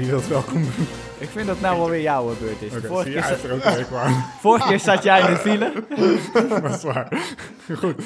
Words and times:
Wie 0.00 0.08
wil 0.08 0.18
het 0.18 0.28
welkom 0.28 0.54
doen? 0.62 0.86
Ik 1.18 1.28
vind 1.28 1.46
dat 1.46 1.60
nou 1.60 1.78
wel 1.78 1.88
weer 1.90 2.00
jouw 2.00 2.34
beurt 2.40 2.62
is. 2.62 2.72
Oké, 2.76 2.86
vorige, 2.86 3.02
zie 3.10 3.12
keer 3.12 3.12
je, 3.12 3.20
hij 3.28 3.36
za- 3.36 3.48
heeft 3.68 3.90
er 3.90 3.96
ook 3.96 4.10
vorige 4.40 4.68
keer 4.68 4.80
zat 4.80 5.02
jij 5.02 5.20
in 5.20 5.26
de 5.26 5.36
file. 5.36 5.72
Dat 6.62 6.74
is 6.76 6.82
waar. 6.82 7.08
Goed. 7.78 8.02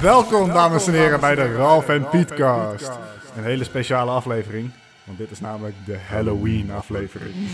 Welkom, 0.00 0.48
dames 0.48 0.86
en 0.86 0.92
heren, 0.92 1.20
bij 1.20 1.34
de 1.34 1.54
Ralf 1.56 1.88
en 1.88 2.08
Pietcast. 2.08 2.90
Een 3.36 3.44
hele 3.44 3.64
speciale 3.64 4.10
aflevering, 4.10 4.70
want 5.04 5.18
dit 5.18 5.30
is 5.30 5.40
namelijk 5.40 5.74
de 5.86 5.98
Halloween-aflevering. 6.08 7.34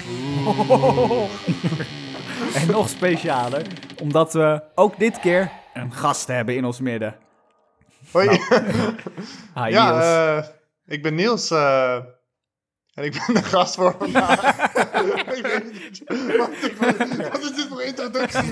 En 2.55 2.67
nog 2.71 2.89
specialer, 2.89 3.63
omdat 4.03 4.33
we 4.33 4.63
ook 4.75 4.99
dit 4.99 5.21
keer 5.21 5.51
een 5.75 5.93
gast 5.93 6.27
hebben 6.27 6.57
in 6.57 6.65
ons 6.65 6.81
midden. 6.81 7.15
Hoi. 8.13 8.29
Hi 9.55 9.69
ja, 9.69 9.91
Niels. 9.91 10.05
eh, 10.05 10.39
ik 10.87 11.03
ben 11.03 11.15
Niels. 11.15 11.51
eh, 11.51 11.97
en 12.97 13.05
ik 13.05 13.13
ben 13.27 13.35
de 13.35 13.43
gast 13.43 13.75
voor 13.75 13.95
vandaag. 13.99 14.41
ik 15.37 15.47
weet 15.47 15.73
niet. 15.73 16.03
Wat, 16.37 16.49
ik- 16.63 16.77
wat 17.33 17.41
is 17.43 17.53
dit 17.55 17.67
voor 17.69 17.83
introductie? 17.83 18.45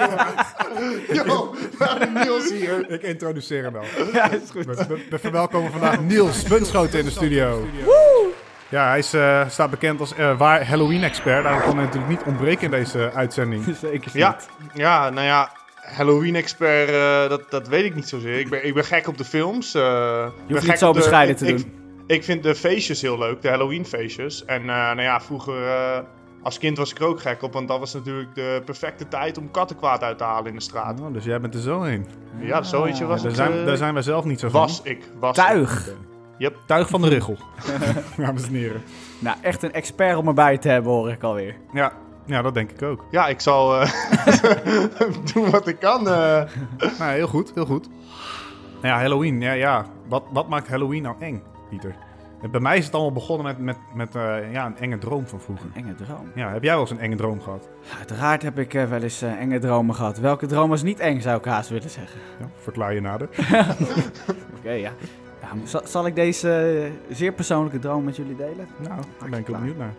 Yo, 1.13 1.55
we 1.79 1.85
hebben 1.85 2.13
Niels 2.13 2.51
hier. 2.51 2.91
Ik 2.91 3.03
introduceer 3.03 3.63
hem 3.63 3.73
wel. 3.73 3.83
ja, 4.13 4.31
is 4.31 4.51
goed. 4.51 4.65
We, 4.67 4.75
we- 4.89 5.07
we 5.11 5.19
verwelkomen 5.19 5.71
vandaag 5.71 6.01
Niels 6.01 6.43
Bunschoten 6.43 6.99
in 6.99 7.05
de 7.05 7.11
studio. 7.11 7.67
Ja, 8.69 8.89
hij 8.89 8.99
is, 8.99 9.13
eh, 9.13 9.49
staat 9.49 9.71
bekend 9.71 10.01
als 10.01 10.15
eh, 10.15 10.39
waar 10.39 10.67
Halloween-expert. 10.69 11.43
Daarom 11.45 11.63
kon 11.63 11.75
hij 11.77 11.85
natuurlijk 11.85 12.13
niet 12.13 12.23
ontbreken 12.27 12.65
in 12.65 12.71
deze 12.71 13.11
uitzending. 13.15 13.65
Zeker 13.81 14.11
Ja, 14.15 14.37
niet. 14.61 14.71
ja, 14.75 15.11
nou 15.11 15.27
ja. 15.27 15.51
Halloween-expert, 15.75 16.89
eh, 16.91 17.29
dat, 17.29 17.51
dat 17.51 17.69
weet 17.69 17.85
ik 17.85 17.95
niet 17.95 18.09
zozeer. 18.09 18.39
Ik 18.39 18.49
ben, 18.51 18.67
ik 18.67 18.75
ben 18.75 18.85
gek 18.85 19.09
op 19.09 19.19
de 19.19 19.25
films. 19.25 19.75
eh, 19.75 20.27
ik 20.47 20.55
ben 20.55 20.67
niet 20.67 20.79
zo 20.79 20.93
de- 20.93 20.99
bescheiden 20.99 21.37
te 21.37 21.47
ik, 21.47 21.57
doen. 21.57 21.67
Ik, 21.67 21.73
ik 22.07 22.25
vind 22.25 22.43
de 22.43 22.55
feestjes 22.55 23.01
heel 23.03 23.19
leuk, 23.19 23.43
de 23.43 23.49
Halloween-feestjes. 23.49 24.45
En 24.45 24.61
eh, 24.61 24.67
nou 24.67 25.01
ja, 25.03 25.21
vroeger 25.21 25.67
eh, 25.67 25.99
als 26.43 26.59
kind 26.59 26.77
was 26.77 26.91
ik 26.91 26.99
er 26.99 27.07
ook 27.07 27.21
gek 27.21 27.43
op. 27.43 27.53
Want 27.53 27.69
dat 27.69 27.79
was 27.79 27.95
natuurlijk 27.95 28.35
de 28.35 28.63
perfecte 28.65 29.09
tijd 29.09 29.39
om 29.39 29.51
kattenkwaad 29.51 30.03
uit 30.03 30.19
te 30.19 30.25
halen 30.25 30.47
in 30.51 30.55
de 30.57 30.63
straat. 30.63 31.01
Oh, 31.01 31.13
dus 31.13 31.25
jij 31.25 31.41
bent 31.41 31.55
er 31.55 31.61
zo 31.61 31.83
heen. 31.83 32.07
Ja, 32.39 32.63
zoietje 32.63 33.05
was 33.07 33.19
Daar 33.23 33.31
het. 33.31 33.37
zijn, 33.41 33.53
eh, 33.59 33.67
daar 33.67 33.77
zijn 33.77 33.95
wij 33.95 34.03
zelf 34.03 34.25
niet 34.25 34.41
zo 34.41 34.49
van. 34.49 34.61
was 34.61 34.81
ik. 34.83 34.99
Was 35.21 35.37
ik. 35.39 35.45
Tuig. 35.45 35.89
Yep. 36.39 36.57
Tuig 36.67 36.89
van 36.89 37.03
de 37.03 37.09
Richel. 37.09 37.37
dames 38.17 38.47
en 38.47 38.55
heren. 38.55 38.83
Nou, 39.19 39.37
echt 39.43 39.63
een 39.63 39.73
expert 39.73 40.17
om 40.17 40.29
erbij 40.29 40.59
te 40.59 40.69
hebben, 40.69 40.93
hoor 40.93 41.11
ik 41.11 41.23
alweer. 41.23 41.57
Ja, 41.73 41.93
ja, 42.27 42.43
dat 42.43 42.55
denk 42.55 42.71
ik 42.71 42.83
ook. 42.83 43.05
Ja, 43.11 43.27
ik 43.29 43.41
zal 43.41 43.81
eh, 43.81 43.91
doen 45.35 45.51
wat 45.51 45.67
ik 45.69 45.79
kan. 45.79 46.09
eh. 46.09 46.43
Nou, 46.99 47.13
heel 47.13 47.27
goed, 47.27 47.53
heel 47.55 47.67
goed. 47.67 47.89
Nou 48.83 48.95
ja, 48.95 49.01
Halloween, 49.01 49.41
ja, 49.41 49.53
ja. 49.53 49.87
Wat, 50.09 50.23
wat 50.33 50.49
maakt 50.49 50.69
Halloween 50.69 51.03
nou 51.03 51.17
eng, 51.21 51.43
Pieter? 51.79 51.97
En 52.43 52.51
Bij 52.51 52.61
mij 52.61 52.77
is 52.77 52.85
het 52.85 52.95
allemaal 52.95 53.13
begonnen 53.13 53.47
met, 53.47 53.59
met, 53.59 53.77
met 53.95 54.15
eh, 54.15 54.53
ja, 54.53 54.67
een 54.67 54.77
enge 54.77 54.99
droom 54.99 55.27
van 55.27 55.41
vroeger. 55.41 55.67
Een 55.75 55.85
enge 55.85 55.95
droom. 55.95 56.31
Ja, 56.35 56.53
heb 56.53 56.63
jij 56.63 56.73
wel 56.73 56.81
eens 56.81 56.91
een 56.91 56.99
enge 56.99 57.17
droom 57.17 57.41
gehad? 57.41 57.69
Uiteraard 57.99 58.43
heb 58.43 58.59
ik 58.59 58.75
eh, 58.75 58.85
wel 58.85 59.03
eens 59.03 59.23
eh, 59.23 59.41
enge 59.41 59.59
dromen 59.59 59.95
gehad. 59.95 60.19
Welke 60.19 60.47
droom 60.47 60.69
was 60.69 60.83
niet 60.83 61.01
eng, 61.01 61.21
zou 61.21 61.39
ik 61.39 61.45
haast 61.45 61.69
willen 61.69 61.91
zeggen. 61.91 62.21
Ja, 62.41 62.49
verklaar 62.57 62.95
je 62.95 63.01
nader. 63.01 63.29
Oké, 64.59 64.71
ja. 64.71 64.93
ja 65.41 65.49
zal, 65.65 65.81
zal 65.85 66.07
ik 66.07 66.15
deze 66.15 66.91
zeer 67.11 67.33
persoonlijke 67.33 67.79
droom 67.79 68.05
met 68.05 68.17
jullie 68.17 68.37
delen? 68.37 68.69
Nou, 68.79 69.03
daar 69.19 69.29
ben 69.29 69.39
ik 69.39 69.47
benieuwd 69.47 69.77
naar. 69.77 69.95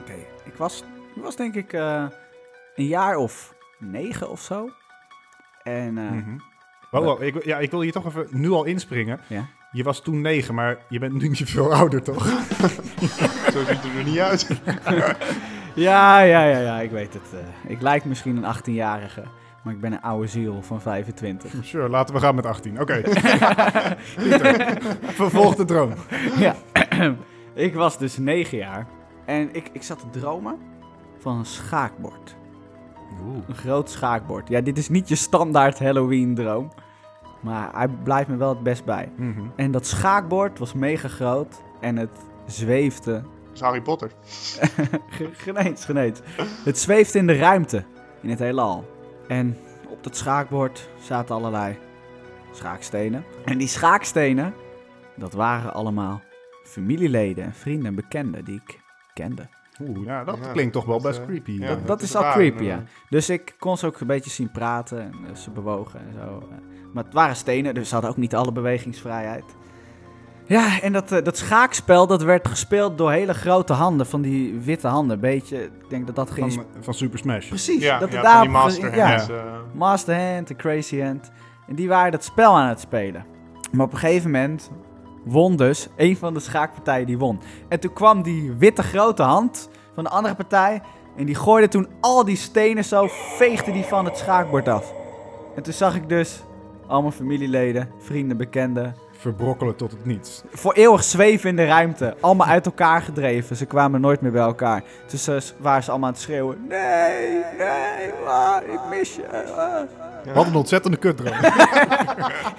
Oké, 0.00 0.14
ik 0.44 0.54
was, 0.56 0.84
ik 1.14 1.22
was 1.22 1.36
denk 1.36 1.54
ik 1.54 1.72
een 1.72 2.86
jaar 2.86 3.16
of 3.16 3.54
negen 3.78 4.30
of 4.30 4.40
zo. 4.40 4.70
En. 5.62 5.94
Wow, 6.90 7.04
wow, 7.04 7.22
ik, 7.22 7.44
ja, 7.44 7.58
ik 7.58 7.70
wil 7.70 7.80
hier 7.80 7.92
toch 7.92 8.06
even 8.06 8.26
nu 8.30 8.50
al 8.50 8.64
inspringen. 8.64 9.20
ja. 9.26 9.56
Je 9.70 9.82
was 9.82 10.00
toen 10.02 10.20
negen, 10.20 10.54
maar 10.54 10.78
je 10.88 10.98
bent 10.98 11.12
nu 11.12 11.28
niet 11.28 11.50
veel 11.50 11.74
ouder, 11.74 12.02
toch? 12.02 12.26
Zo 13.52 13.58
ziet 13.58 13.82
het 13.82 13.96
er 13.98 14.04
niet 14.04 14.18
uit. 14.18 14.48
ja, 15.74 16.20
ja, 16.20 16.44
ja, 16.44 16.58
ja, 16.58 16.80
ik 16.80 16.90
weet 16.90 17.14
het. 17.14 17.22
eh. 17.32 17.70
ik 17.70 17.80
lijk 17.80 18.04
misschien 18.04 18.36
een 18.44 18.54
18-jarige, 18.56 19.22
maar 19.64 19.74
ik 19.74 19.80
ben 19.80 19.92
een 19.92 20.00
oude 20.02 20.26
ziel 20.26 20.62
van 20.62 20.80
25. 20.80 21.52
Sure, 21.64 21.88
laten 21.88 22.14
we 22.14 22.20
gaan 22.20 22.34
met 22.34 22.46
18. 22.46 22.80
Oké. 22.80 23.00
Pieter, 24.16 24.76
Vervolg 25.02 25.54
de 25.54 25.64
droom. 25.64 25.92
ja, 26.38 26.54
ik 27.54 27.74
was 27.74 27.98
dus 27.98 28.16
9 28.18 28.58
jaar 28.58 28.86
en 29.24 29.48
ik, 29.54 29.70
ik 29.72 29.82
zat 29.82 29.98
te 29.98 30.18
dromen 30.20 30.56
van 31.18 31.38
een 31.38 31.46
schaakbord. 31.46 32.36
Oeh. 33.26 33.38
Een 33.48 33.54
groot 33.54 33.90
schaakbord. 33.90 34.48
Ja, 34.48 34.60
dit 34.60 34.78
is 34.78 34.88
niet 34.88 35.08
je 35.08 35.14
standaard 35.14 35.78
Halloween-droom, 35.78 36.72
maar 37.40 37.68
hij 37.74 37.88
blijft 37.88 38.28
me 38.28 38.36
wel 38.36 38.48
het 38.48 38.62
best 38.62 38.84
bij. 38.84 39.12
Mhm. 39.16 39.40
En 39.56 39.70
dat 39.70 39.86
schaakbord 39.86 40.58
was 40.58 40.72
mega 40.72 41.08
groot 41.08 41.62
en 41.80 41.96
het 41.96 42.10
zweefde. 42.46 43.12
Dat 43.12 43.54
is 43.54 43.60
Harry 43.60 43.80
Potter. 43.80 44.10
Ge- 45.16 45.30
Geneens, 45.32 45.84
geneens. 45.84 46.20
Het 46.64 46.78
zweefde 46.78 47.18
in 47.18 47.26
de 47.26 47.36
ruimte, 47.36 47.84
in 48.20 48.30
het 48.30 48.38
heelal. 48.38 48.84
En 49.28 49.56
op 49.88 50.02
dat 50.04 50.16
schaakbord 50.16 50.88
zaten 51.00 51.34
allerlei 51.34 51.78
schaakstenen. 52.52 53.24
En 53.44 53.58
die 53.58 53.68
schaakstenen, 53.68 54.54
dat 55.16 55.32
waren 55.32 55.74
allemaal 55.74 56.20
familieleden 56.64 57.44
en 57.44 57.54
vrienden 57.54 57.86
en 57.86 57.94
bekenden 57.94 58.44
die 58.44 58.60
ik 58.66 58.80
kende. 59.14 59.48
Oeh, 59.80 60.04
ja, 60.06 60.24
dat 60.24 60.38
Ja, 60.42 60.52
klinkt 60.52 60.72
toch 60.72 60.84
wel 60.84 61.00
best 61.00 61.18
eh, 61.18 61.24
creepy. 61.26 61.52
ja. 61.52 61.68
Dat, 61.68 61.86
dat 61.86 62.00
is 62.02 62.08
is 62.08 62.16
al 62.16 62.22
raar, 62.22 62.32
creepy, 62.32 62.62
ja. 62.64 62.82
Dus 63.08 63.30
ik 63.30 63.54
kon 63.58 63.76
ze 63.76 63.86
ook 63.86 64.00
een 64.00 64.06
beetje 64.06 64.30
zien 64.30 64.50
praten 64.50 65.00
en 65.00 65.12
eh, 65.30 65.34
ze 65.34 65.50
bewogen 65.50 66.00
en 66.00 66.12
zo. 66.14 66.42
eh. 66.50 66.56
Maar 66.92 67.04
het 67.04 67.12
waren 67.12 67.36
stenen, 67.36 67.74
dus 67.74 67.86
ze 67.88 67.92
hadden 67.94 68.10
ook 68.10 68.16
niet 68.16 68.34
alle 68.34 68.52
bewegingsvrijheid. 68.52 69.44
Ja, 70.46 70.80
en 70.80 70.92
dat, 70.92 71.12
eh, 71.12 71.24
dat 71.24 71.36
schaakspel 71.36 72.06
dat 72.06 72.22
werd 72.22 72.48
gespeeld 72.48 72.98
door 72.98 73.10
hele 73.10 73.34
grote 73.34 73.72
handen, 73.72 74.06
van 74.06 74.20
die 74.22 74.58
witte 74.60 74.86
handen. 74.88 75.20
Beetje, 75.20 75.62
ik 75.62 75.70
denk 75.90 76.06
dat 76.06 76.16
dat 76.16 76.30
geen... 76.30 76.52
Van, 76.52 76.64
van 76.80 76.94
Super 76.94 77.18
Smash. 77.18 77.48
Precies, 77.48 77.82
Ja, 77.82 77.98
dat 77.98 78.12
ja, 78.12 78.22
daar... 78.22 78.40
die 78.40 78.50
Master 78.50 78.92
eh. 78.92 79.26
Master 79.74 80.32
Hand, 80.34 80.48
de 80.48 80.56
Crazy 80.56 81.00
Hand. 81.00 81.30
En 81.68 81.74
die 81.74 81.88
waren 81.88 82.12
dat 82.12 82.24
spel 82.24 82.56
aan 82.58 82.68
het 82.68 82.80
spelen. 82.80 83.24
Maar 83.72 83.86
op 83.86 83.92
een 83.92 83.98
gegeven 83.98 84.30
moment 84.30 84.70
won 85.30 85.56
dus 85.56 85.88
een 85.96 86.16
van 86.16 86.34
de 86.34 86.40
schaakpartijen 86.40 87.06
die 87.06 87.18
won. 87.18 87.40
En 87.68 87.80
toen 87.80 87.92
kwam 87.92 88.22
die 88.22 88.52
witte 88.52 88.82
grote 88.82 89.22
hand 89.22 89.68
van 89.94 90.04
de 90.04 90.10
andere 90.10 90.34
partij. 90.34 90.82
En 91.16 91.26
die 91.26 91.34
gooide 91.34 91.68
toen 91.68 91.88
al 92.00 92.24
die 92.24 92.36
stenen 92.36 92.84
zo, 92.84 93.06
veegde 93.10 93.72
die 93.72 93.84
van 93.84 94.04
het 94.04 94.16
schaakbord 94.16 94.68
af. 94.68 94.94
En 95.56 95.62
toen 95.62 95.72
zag 95.72 95.96
ik 95.96 96.08
dus 96.08 96.42
al 96.86 97.00
mijn 97.00 97.12
familieleden, 97.12 97.90
vrienden, 97.98 98.36
bekenden. 98.36 98.94
Verbrokkelen 99.20 99.76
tot 99.76 99.90
het 99.90 100.04
niets. 100.04 100.42
Voor 100.52 100.72
eeuwig 100.72 101.04
zweven 101.04 101.50
in 101.50 101.56
de 101.56 101.64
ruimte. 101.66 102.16
Allemaal 102.20 102.46
uit 102.46 102.66
elkaar 102.66 103.02
gedreven. 103.02 103.56
Ze 103.56 103.66
kwamen 103.66 104.00
nooit 104.00 104.20
meer 104.20 104.32
bij 104.32 104.42
elkaar. 104.42 104.82
Dus 105.06 105.28
eh, 105.28 105.36
waren 105.58 105.82
ze 105.82 105.90
allemaal 105.90 106.08
aan 106.08 106.14
het 106.14 106.22
schreeuwen. 106.22 106.66
Nee, 106.68 107.42
nee, 107.58 108.12
ah, 108.26 108.62
ik 108.72 108.80
mis 108.90 109.14
je. 109.16 109.28
ah." 109.56 110.34
Wat 110.34 110.46
een 110.46 110.54
ontzettende 110.54 110.96
kutdroom. 110.96 111.36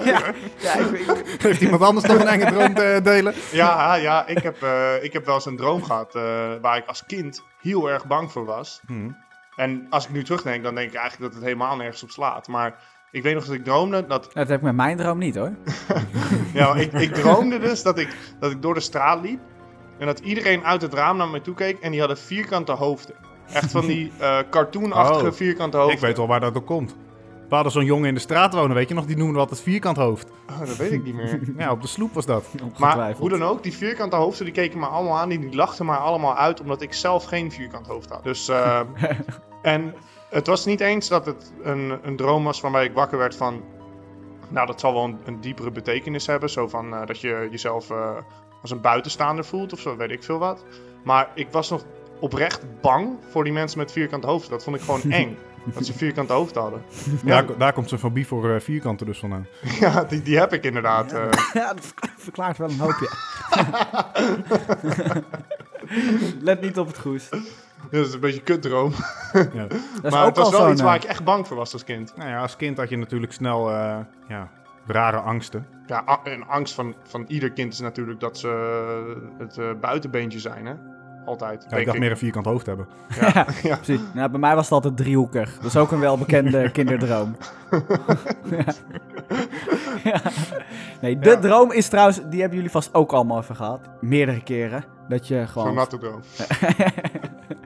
Ja, 0.04 0.22
ja 0.58 0.74
ik, 0.74 0.92
ik- 0.92 1.36
Heeft 1.42 1.62
iemand 1.62 1.82
anders 1.82 2.06
nog 2.06 2.20
een 2.20 2.28
enge 2.28 2.46
droom 2.52 2.74
te 2.74 3.00
delen? 3.04 3.34
Ja, 3.52 3.96
ja 3.96 4.28
ik, 4.28 4.38
heb, 4.40 4.62
eh, 4.64 5.04
ik 5.04 5.14
heb 5.14 5.26
wel 5.26 5.36
eens 5.36 5.46
een 5.46 5.58
droom 5.58 5.84
gehad 5.84 6.16
eh, 6.16 6.22
waar 6.62 6.78
ik 6.78 6.88
als 6.88 7.06
kind 7.06 7.44
heel 7.62 7.90
erg 7.90 8.06
bang 8.08 8.32
voor 8.32 8.46
was. 8.46 8.82
Hm. 8.88 9.10
En 9.56 9.88
als 9.90 10.06
ik 10.06 10.12
nu 10.12 10.24
terugdenk, 10.24 10.64
dan 10.64 10.76
denk 10.76 10.90
ik 10.90 10.96
eigenlijk 10.96 11.32
dat 11.32 11.42
het 11.42 11.50
helemaal 11.50 11.76
nergens 11.76 12.04
op 12.04 12.10
slaat. 12.10 12.48
Maar 12.48 12.76
ik 13.12 13.24
weet 13.24 13.34
nog 13.34 13.46
dat 13.46 13.56
ik 13.56 13.64
droomde 13.64 14.06
dat... 14.08 14.30
dat 14.34 14.48
heb 14.48 14.58
ik 14.58 14.62
met 14.62 14.76
mijn 14.76 14.98
droom 14.98 15.18
niet 15.18 15.36
hoor. 15.36 15.52
Ja, 16.54 16.76
ik, 16.76 16.94
ik 16.94 17.14
droomde 17.14 17.60
dus 17.60 17.84
dat 17.84 18.00
ik, 18.00 18.16
dat 18.40 18.52
ik 18.52 18.62
door 18.62 18.74
de 18.74 18.80
straat 18.80 19.22
liep. 19.22 19.40
En 19.98 20.06
dat 20.06 20.20
iedereen 20.20 20.64
uit 20.64 20.82
het 20.82 20.94
raam 20.94 21.18
naar 21.18 21.28
me 21.28 21.42
toe 21.42 21.56
keek 21.56 21.80
en 21.80 21.92
die 21.92 22.00
hadden 22.00 22.18
vierkante 22.18 22.72
hoofden. 22.72 23.16
Echt 23.54 23.72
van 23.72 23.86
die 23.86 24.12
eh 24.20 24.38
cartoonachtige 24.50 25.26
Oh, 25.26 25.32
vierkante 25.34 25.78
hoofden. 25.78 25.96
Ik 25.96 26.02
weet 26.02 26.18
wel 26.18 26.28
waar 26.28 26.40
dat 26.40 26.54
door 26.54 26.64
komt. 26.64 26.96
We 27.50 27.56
hadden 27.56 27.74
zo'n 27.74 27.86
jongen 27.86 28.08
in 28.08 28.14
de 28.14 28.20
straat 28.20 28.54
wonen, 28.54 28.76
weet 28.76 28.90
je 28.90 28.94
nog? 28.96 29.06
Die 29.06 29.16
noemden 29.16 29.36
we 29.36 29.42
altijd 29.42 29.62
vierkant 29.62 29.98
hoofd. 29.98 30.30
Oh, 30.50 30.60
dat 30.60 30.78
weet 30.78 30.92
ik 30.92 31.04
niet 31.04 31.14
meer. 31.14 31.40
Ja, 31.58 31.72
op 31.72 31.82
de 31.82 31.88
sloep 31.88 32.14
was 32.14 32.26
dat. 32.26 32.46
Maar 32.78 33.14
hoe 33.18 33.30
dan 33.30 33.44
ook, 33.44 33.64
die 33.64 33.74
vierkante 33.74 34.16
hoofden 34.16 34.46
die 34.46 34.54
keken 34.54 34.80
me 34.80 34.86
allemaal 34.86 35.18
aan. 35.18 35.30
Die, 35.30 35.40
die 35.40 35.56
lachten 35.56 35.86
me 35.86 35.96
allemaal 35.96 36.36
uit, 36.36 36.62
omdat 36.62 36.82
ik 36.82 36.94
zelf 36.94 37.24
geen 37.24 37.52
vierkant 37.52 37.88
hoofd 37.88 38.10
had. 38.10 38.24
Dus, 38.24 38.48
eh, 38.48 38.80
en 39.62 39.96
het 40.30 40.48
was 40.48 40.66
niet 40.66 40.80
eens 40.82 41.08
dat 41.08 41.26
het 41.26 41.52
een, 41.64 42.00
een 42.04 42.16
droom 42.16 42.44
was 42.44 42.62
waarbij 42.62 42.86
ik 42.86 42.94
wakker 42.94 43.18
werd 43.18 43.36
van... 43.36 43.64
Nou, 44.50 44.68
dat 44.68 44.80
zal 44.80 44.94
wel 44.94 45.04
een, 45.04 45.18
een 45.26 45.42
diepere 45.42 45.72
betekenis 45.72 46.26
hebben. 46.28 46.50
Zo 46.50 46.68
van 46.68 46.94
eh, 46.94 47.06
dat 47.06 47.20
je 47.22 47.48
jezelf 47.52 47.90
eh, 47.90 48.16
als 48.62 48.72
een 48.72 48.82
buitenstaander 48.82 49.46
voelt 49.46 49.74
of 49.74 49.80
zo, 49.80 49.96
weet 49.98 50.12
ik 50.12 50.24
veel 50.24 50.38
wat. 50.40 50.64
Maar 51.04 51.30
ik 51.36 51.48
was 51.52 51.70
nog 51.70 51.84
oprecht 52.20 52.82
bang 52.82 53.18
voor 53.30 53.44
die 53.44 53.54
mensen 53.54 53.78
met 53.78 53.92
vierkant 53.92 54.24
hoofd. 54.24 54.50
Dat 54.50 54.64
vond 54.64 54.76
ik 54.76 54.82
gewoon 54.82 55.12
eng. 55.22 55.38
dat 55.74 55.86
ze 55.86 55.94
vierkant 55.94 56.30
hoofd 56.30 56.56
hadden. 56.56 56.84
Daar, 57.24 57.58
daar 57.58 57.74
komt 57.74 57.88
zijn 57.90 58.00
fobie 58.00 58.28
voor 58.28 58.54
eh, 58.54 58.60
vierkanten 58.60 59.06
dus 59.06 59.20
vandaan. 59.20 59.48
Ja, 59.80 60.04
die, 60.04 60.22
die 60.22 60.38
heb 60.38 60.54
ik 60.54 60.64
inderdaad. 60.64 61.12
eh. 61.14 61.28
Ja, 61.54 61.74
dat 61.74 61.94
verklaart 62.18 62.58
wel 62.58 62.70
een 62.70 62.80
hoopje. 62.80 63.10
Let 66.42 66.62
niet 66.62 66.78
op 66.80 66.88
het 66.88 67.00
goes. 67.00 67.30
dat 67.98 68.06
is 68.08 68.14
een 68.14 68.20
beetje 68.20 68.38
een 68.38 68.44
kutdroom. 68.44 68.92
Ja. 69.54 69.68
Dat 70.02 70.12
maar 70.12 70.26
het 70.26 70.38
was 70.38 70.50
wel 70.50 70.60
zo'n, 70.62 70.72
iets 70.72 70.82
waar 70.82 70.96
eh, 70.96 71.04
ik 71.04 71.10
echt 71.10 71.24
bang 71.24 71.48
voor 71.48 71.58
was 71.58 71.74
als 71.74 71.84
kind. 71.84 72.14
Nou 72.16 72.30
ja, 72.30 72.42
als 72.42 72.56
kind 72.56 72.78
had 72.78 72.90
je 72.90 72.98
natuurlijk 72.98 73.32
snel 73.34 73.70
eh, 73.70 73.98
ja, 74.28 74.50
rare 74.88 75.18
angsten. 75.18 75.66
Ja, 75.86 76.04
a- 76.10 76.20
en 76.24 76.48
angst 76.48 76.74
van, 76.74 76.96
van 77.04 77.26
ieder 77.28 77.52
kind 77.52 77.74
is 77.74 77.80
natuurlijk 77.80 78.20
dat 78.20 78.38
ze 78.38 78.48
eh, 78.48 79.40
het 79.46 79.58
eh, 79.58 79.66
buitenbeentje 79.82 80.40
zijn, 80.40 80.66
hè? 80.66 80.74
Altijd, 81.26 81.66
Ja, 81.70 81.78
ik 81.78 81.86
dacht 81.86 82.00
meer 82.00 82.12
een 82.12 82.18
vierkant 82.18 82.46
hoofd 82.46 82.66
hebben. 82.66 82.88
Ja, 83.20 83.46
ja. 83.64 83.76
Precies. 83.82 84.00
Nou, 84.14 84.30
bij 84.30 84.40
mij 84.40 84.56
was 84.56 84.64
het 84.64 84.74
altijd 84.74 84.98
driehoekig. 84.98 85.56
Dat 85.56 85.66
is 85.66 85.76
ook 85.78 85.92
een 85.92 86.00
welbekende 86.00 86.72
kinderdroom. 86.72 87.36
Nee, 91.02 91.20
de 91.20 91.30
Ja. 91.30 91.40
droom 91.40 91.72
is 91.72 91.88
trouwens, 91.88 92.22
die 92.30 92.40
hebben 92.40 92.58
jullie 92.58 92.72
vast 92.72 92.94
ook 92.94 93.12
allemaal 93.12 93.40
even 93.40 93.56
gehad. 93.56 93.80
Meerdere 94.02 94.44
keren. 94.44 94.84
Dat 95.08 95.28
je 95.28 95.36
Zo'n 95.36 95.48
gewoon, 95.48 95.74
natte 95.74 95.98
droom. 95.98 96.20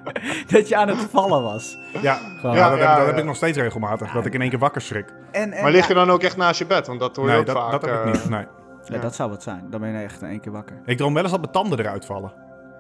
dat 0.52 0.68
je 0.68 0.76
aan 0.76 0.88
het 0.88 0.98
vallen 1.12 1.42
was. 1.44 1.78
Ja, 2.02 2.14
Gewoon. 2.40 2.56
ja, 2.56 2.70
dat, 2.70 2.78
ja, 2.80 2.88
heb, 2.88 2.98
dat 2.98 3.00
ja. 3.00 3.06
heb 3.06 3.18
ik 3.18 3.26
nog 3.26 3.36
steeds 3.36 3.58
regelmatig. 3.58 4.12
Dat 4.12 4.26
ik 4.26 4.34
in 4.34 4.42
één 4.42 4.50
keer 4.50 4.60
wakker 4.60 4.82
schrik. 4.82 5.14
En, 5.32 5.52
en, 5.52 5.62
Maar 5.64 5.72
lig 5.72 5.88
je 5.88 5.94
dan 5.94 6.10
ook 6.10 6.24
echt 6.24 6.38
naast 6.38 6.60
je 6.60 6.66
bed? 6.66 6.88
Want 6.88 7.00
dat 7.00 7.16
hoor 7.16 7.26
je 7.26 7.32
Nee, 7.32 7.40
ook 7.40 7.46
dat, 7.46 7.56
vaak. 7.56 7.72
dat 7.72 7.82
heb 7.82 7.94
ik 7.94 8.06
eh, 8.06 8.12
niet. 8.12 8.30
Nee. 8.30 8.46
ja, 8.86 8.98
dat 8.98 9.16
zou 9.16 9.30
wat 9.30 9.44
zijn. 9.44 9.68
Dan 9.70 9.80
ben 9.80 9.90
je 9.90 10.04
echt 10.04 10.22
in 10.22 10.28
één 10.28 10.40
keer 10.40 10.52
wakker. 10.52 10.82
Ik 10.86 10.98
droom 10.98 11.14
wel 11.14 11.24
eens 11.24 11.32
dat 11.32 11.42
mijn 11.42 11.52
tanden 11.54 11.80
eruit 11.80 12.06
vallen. 12.06 12.34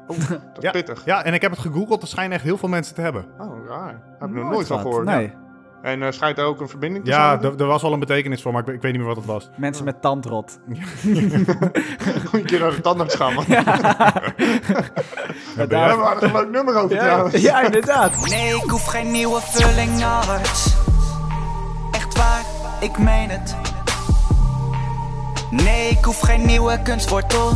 Dat 0.08 0.18
is 0.18 0.28
Ja. 0.60 0.72
pittig. 0.72 1.06
Ja, 1.06 1.24
en 1.24 1.34
ik 1.34 1.42
heb 1.42 1.52
het 1.52 1.60
gegoogeld. 1.60 2.02
Er 2.02 2.08
schijnen 2.08 2.34
echt 2.36 2.44
heel 2.44 2.58
veel 2.58 2.70
mensen 2.70 2.96
te 2.96 3.02
hebben. 3.02 3.26
Oh, 3.40 3.68
raar. 3.68 3.92
Daar 3.92 4.20
heb 4.20 4.30
ik 4.30 4.36
nog 4.36 4.50
nooit 4.52 4.68
van 4.68 4.80
gehoord. 4.80 5.06
Nee, 5.06 5.34
En 5.84 6.04
eh, 6.04 6.12
schijnt 6.12 6.36
daar 6.36 6.46
ook 6.46 6.62
een 6.62 6.70
verbinding 6.70 7.06
te 7.06 7.12
Ja, 7.12 7.30
zijn? 7.40 7.54
er 7.54 7.60
er 7.62 7.66
was 7.68 7.82
wel 7.82 7.94
een 7.94 8.00
betekenis 8.00 8.42
voor, 8.42 8.52
maar 8.52 8.62
ik, 8.62 8.68
ik 8.68 8.82
weet 8.82 8.92
niet 8.92 9.00
meer 9.02 9.08
wat 9.10 9.18
het 9.18 9.26
was. 9.26 9.50
mensen 9.58 9.86
met 9.86 10.02
tandrot. 10.02 10.60
Moet 10.68 10.78
je 11.04 12.30
een 12.32 12.46
keer 12.46 12.60
naar 12.60 12.70
de 12.76 12.82
tandarts 12.82 13.16
gaan, 13.16 13.34
man. 13.34 13.44
Ja, 13.48 13.64
jij- 13.64 13.74
hebben 15.56 15.80
er 15.80 16.24
een 16.24 16.32
leuk 16.32 16.50
nummer 16.52 16.76
over 16.76 16.98
trouwens. 16.98 17.42
ja, 17.42 17.62
inderdaad. 17.62 18.28
Nee, 18.30 18.56
ik 18.56 18.70
hoef 18.70 18.86
geen 18.86 19.12
nieuwe 19.12 19.40
vulling 19.42 20.04
arts. 20.28 20.76
Echt 21.92 22.18
waar, 22.18 22.42
ik 22.80 22.98
meen 22.98 23.30
het. 23.30 23.56
Nee, 25.50 25.90
ik 25.90 26.06
hoef 26.06 26.20
geen 26.20 26.46
nieuwe 26.46 26.82
kunstwortel. 26.84 27.50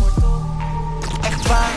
Echt 1.23 1.47
waar, 1.47 1.71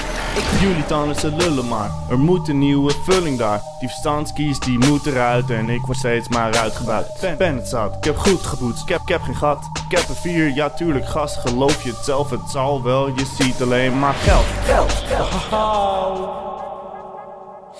Jullie 0.60 0.86
tanden 0.86 1.16
ze 1.16 1.32
lullen 1.32 1.68
maar, 1.68 1.90
er 2.10 2.18
moet 2.18 2.48
een 2.48 2.58
nieuwe 2.58 2.92
vulling 3.02 3.38
daar. 3.38 3.60
Die 3.78 3.88
verstandskies 3.88 4.58
die 4.58 4.78
moet 4.78 5.06
eruit 5.06 5.50
en 5.50 5.68
ik 5.68 5.80
word 5.80 5.98
steeds 5.98 6.28
maar 6.28 6.56
uitgebuit. 6.56 7.18
Ben, 7.20 7.36
ben 7.36 7.56
het 7.56 7.68
zat, 7.68 7.96
ik 7.96 8.04
heb 8.04 8.16
goed 8.16 8.42
gepoetst, 8.42 8.82
ik 8.82 8.88
heb, 8.88 9.00
ik 9.00 9.08
heb 9.08 9.22
geen 9.22 9.36
gat. 9.36 9.70
Ik 9.90 9.98
heb 9.98 10.08
er 10.08 10.14
vier, 10.14 10.54
ja 10.54 10.70
tuurlijk 10.70 11.06
gast, 11.06 11.36
geloof 11.36 11.82
je 11.82 11.90
het 11.90 12.04
zelf, 12.04 12.30
het 12.30 12.50
zal 12.50 12.82
wel. 12.82 13.08
Je 13.08 13.24
ziet 13.38 13.62
alleen 13.62 13.98
maar 13.98 14.14
geld. 14.14 14.44
geld. 14.44 15.04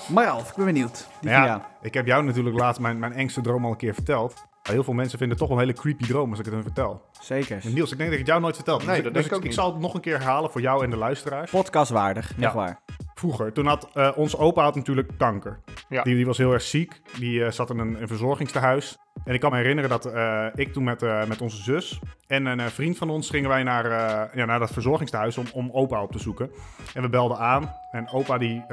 Maar 0.07 0.25
Ralf, 0.25 0.49
ik 0.49 0.55
ben 0.55 0.65
benieuwd. 0.65 1.07
Die 1.19 1.29
Nou 1.29 1.45
ja, 1.45 1.61
ik 1.81 1.93
heb 1.93 2.05
jou 2.05 2.23
natuurlijk 2.23 2.59
laatst 2.59 2.81
mijn, 2.81 2.99
mijn 2.99 3.13
engste 3.13 3.41
droom 3.41 3.65
al 3.65 3.71
een 3.71 3.77
keer 3.77 3.93
verteld. 3.93 4.49
Heel 4.61 4.83
veel 4.83 4.93
mensen 4.93 5.17
vinden 5.17 5.37
het 5.37 5.47
toch 5.47 5.47
wel 5.47 5.57
een 5.57 5.63
hele 5.69 5.79
creepy 5.81 6.05
droom 6.07 6.29
als 6.29 6.39
ik 6.39 6.45
het 6.45 6.53
hun 6.53 6.63
vertel. 6.63 7.01
Zeker. 7.21 7.59
En 7.63 7.73
Niels, 7.73 7.91
ik 7.91 7.97
denk 7.97 8.09
dat 8.09 8.19
ik 8.19 8.25
het 8.25 8.27
jou 8.27 8.41
nooit 8.41 8.55
verteld 8.55 8.79
heb. 8.81 8.87
Nee, 8.89 8.95
Dus 9.01 9.05
dat 9.13 9.15
ik- 9.23 9.29
denk 9.29 9.35
ik 9.35 9.41
dus 9.41 9.49
ook 9.49 9.55
ik, 9.57 9.59
zal 9.63 9.71
het 9.73 9.81
nog 9.81 9.93
een 9.93 10.01
keer 10.01 10.17
herhalen 10.17 10.51
voor 10.51 10.61
jou 10.61 10.83
en 10.83 10.89
de 10.89 10.97
luisteraars. 10.97 11.51
Podcastwaardig, 11.51 12.31
Ja. 12.37 12.43
echt 12.45 12.53
waar. 12.53 12.79
Vroeger, 13.13 13.53
toen 13.53 13.65
had 13.65 13.89
eh 13.93 14.11
onze 14.15 14.37
opa 14.37 14.63
had 14.63 14.75
natuurlijk 14.75 15.11
kanker. 15.17 15.59
Ja. 15.89 16.03
Die, 16.03 16.15
die 16.15 16.25
was 16.25 16.37
heel 16.37 16.53
erg 16.53 16.61
ziek. 16.61 17.01
Die 17.19 17.43
eh, 17.45 17.51
zat 17.51 17.69
in 17.69 17.77
een, 17.79 18.01
een 18.01 18.07
verzorgingstehuis. 18.07 18.97
En 19.25 19.33
ik 19.33 19.39
kan 19.39 19.51
me 19.51 19.57
herinneren 19.57 19.89
dat 19.89 20.05
eh, 20.05 20.45
ik 20.55 20.73
toen 20.73 20.83
met, 20.83 21.01
met 21.27 21.41
onze 21.41 21.61
zus 21.63 21.99
en 22.27 22.45
een 22.45 22.69
vriend 22.69 22.97
van 22.97 23.09
ons 23.09 23.29
gingen 23.29 23.49
wij 23.49 23.63
naar, 23.63 23.85
ja, 24.37 24.45
naar 24.45 24.59
dat 24.59 24.71
verzorgingstehuis 24.71 25.37
om, 25.37 25.45
om 25.53 25.69
opa 25.71 26.01
op 26.01 26.11
te 26.11 26.19
zoeken. 26.19 26.51
En 26.93 27.01
we 27.01 27.09
belden 27.09 27.37
aan 27.37 27.75
en 27.91 28.09
opa 28.09 28.37
die 28.37 28.63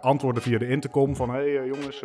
antwoordde 0.00 0.40
via 0.40 0.58
de 0.58 0.68
intercom 0.68 1.16
van... 1.16 1.30
Hé 1.30 1.36
hey, 1.56 1.66
jongens, 1.66 2.02